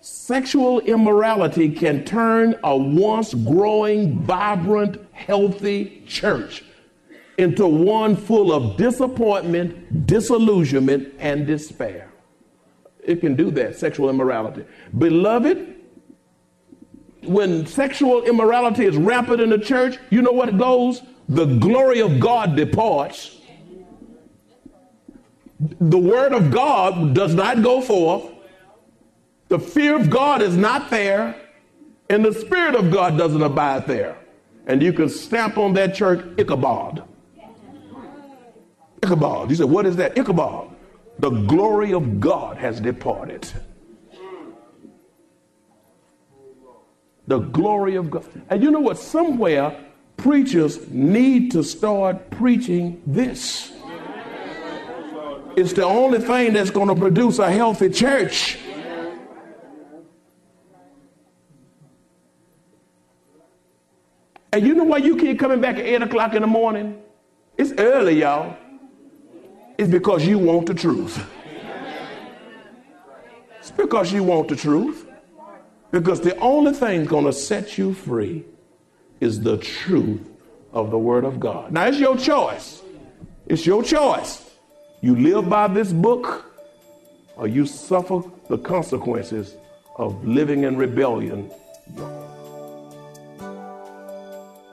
Sexual 0.01 0.79
immorality 0.79 1.69
can 1.69 2.03
turn 2.03 2.55
a 2.63 2.75
once 2.75 3.35
growing, 3.35 4.19
vibrant, 4.19 4.97
healthy 5.11 6.03
church 6.07 6.63
into 7.37 7.67
one 7.67 8.15
full 8.15 8.51
of 8.51 8.77
disappointment, 8.77 10.07
disillusionment, 10.07 11.13
and 11.19 11.45
despair. 11.45 12.09
It 13.03 13.21
can 13.21 13.35
do 13.35 13.51
that, 13.51 13.77
sexual 13.77 14.09
immorality. 14.09 14.65
Beloved, 14.97 15.75
when 17.23 17.67
sexual 17.67 18.23
immorality 18.23 18.85
is 18.85 18.97
rampant 18.97 19.39
in 19.39 19.51
the 19.51 19.59
church, 19.59 19.99
you 20.09 20.23
know 20.23 20.31
what 20.31 20.57
goes? 20.57 21.03
The 21.29 21.45
glory 21.45 22.01
of 22.01 22.19
God 22.19 22.55
departs. 22.55 23.39
The 25.59 25.97
word 25.97 26.33
of 26.33 26.49
God 26.49 27.13
does 27.13 27.35
not 27.35 27.61
go 27.61 27.81
forth. 27.81 28.31
The 29.51 29.59
fear 29.59 29.97
of 29.97 30.09
God 30.09 30.41
is 30.41 30.55
not 30.55 30.89
there, 30.89 31.35
and 32.09 32.23
the 32.23 32.33
Spirit 32.33 32.73
of 32.73 32.89
God 32.89 33.17
doesn't 33.17 33.41
abide 33.41 33.85
there. 33.85 34.15
And 34.65 34.81
you 34.81 34.93
can 34.93 35.09
stamp 35.09 35.57
on 35.57 35.73
that 35.73 35.93
church 35.93 36.25
Ichabod. 36.37 37.03
Ichabod. 39.03 39.49
You 39.49 39.57
said, 39.57 39.65
what 39.65 39.85
is 39.85 39.97
that? 39.97 40.17
Ichabod. 40.17 40.73
The 41.19 41.31
glory 41.31 41.91
of 41.91 42.21
God 42.21 42.59
has 42.59 42.79
departed. 42.79 43.45
The 47.27 47.39
glory 47.39 47.97
of 47.97 48.09
God. 48.09 48.23
And 48.49 48.63
you 48.63 48.71
know 48.71 48.79
what? 48.79 48.99
Somewhere, 48.99 49.77
preachers 50.15 50.89
need 50.89 51.51
to 51.51 51.61
start 51.61 52.29
preaching 52.29 53.03
this. 53.05 53.73
It's 55.57 55.73
the 55.73 55.83
only 55.83 56.19
thing 56.19 56.53
that's 56.53 56.71
going 56.71 56.87
to 56.87 56.95
produce 56.95 57.37
a 57.39 57.51
healthy 57.51 57.89
church. 57.89 58.57
And 64.53 64.67
you 64.67 64.73
know 64.73 64.83
why 64.83 64.97
you 64.97 65.15
keep 65.15 65.39
coming 65.39 65.61
back 65.61 65.77
at 65.77 65.85
8 65.85 66.01
o'clock 66.03 66.33
in 66.33 66.41
the 66.41 66.47
morning? 66.47 67.01
It's 67.57 67.71
early, 67.77 68.19
y'all. 68.19 68.57
It's 69.77 69.89
because 69.89 70.25
you 70.25 70.37
want 70.37 70.65
the 70.67 70.73
truth. 70.73 71.25
It's 73.59 73.71
because 73.71 74.11
you 74.11 74.23
want 74.23 74.49
the 74.49 74.55
truth. 74.55 75.07
Because 75.91 76.21
the 76.21 76.37
only 76.37 76.73
thing 76.73 77.05
going 77.05 77.25
to 77.25 77.33
set 77.33 77.77
you 77.77 77.93
free 77.93 78.45
is 79.19 79.41
the 79.41 79.57
truth 79.57 80.21
of 80.73 80.91
the 80.91 80.97
Word 80.97 81.23
of 81.23 81.39
God. 81.39 81.71
Now, 81.71 81.85
it's 81.85 81.99
your 81.99 82.17
choice. 82.17 82.81
It's 83.47 83.65
your 83.65 83.83
choice. 83.83 84.49
You 85.01 85.15
live 85.15 85.49
by 85.49 85.67
this 85.67 85.91
book, 85.91 86.45
or 87.35 87.47
you 87.47 87.65
suffer 87.65 88.21
the 88.49 88.57
consequences 88.57 89.55
of 89.95 90.25
living 90.25 90.63
in 90.63 90.77
rebellion. 90.77 91.51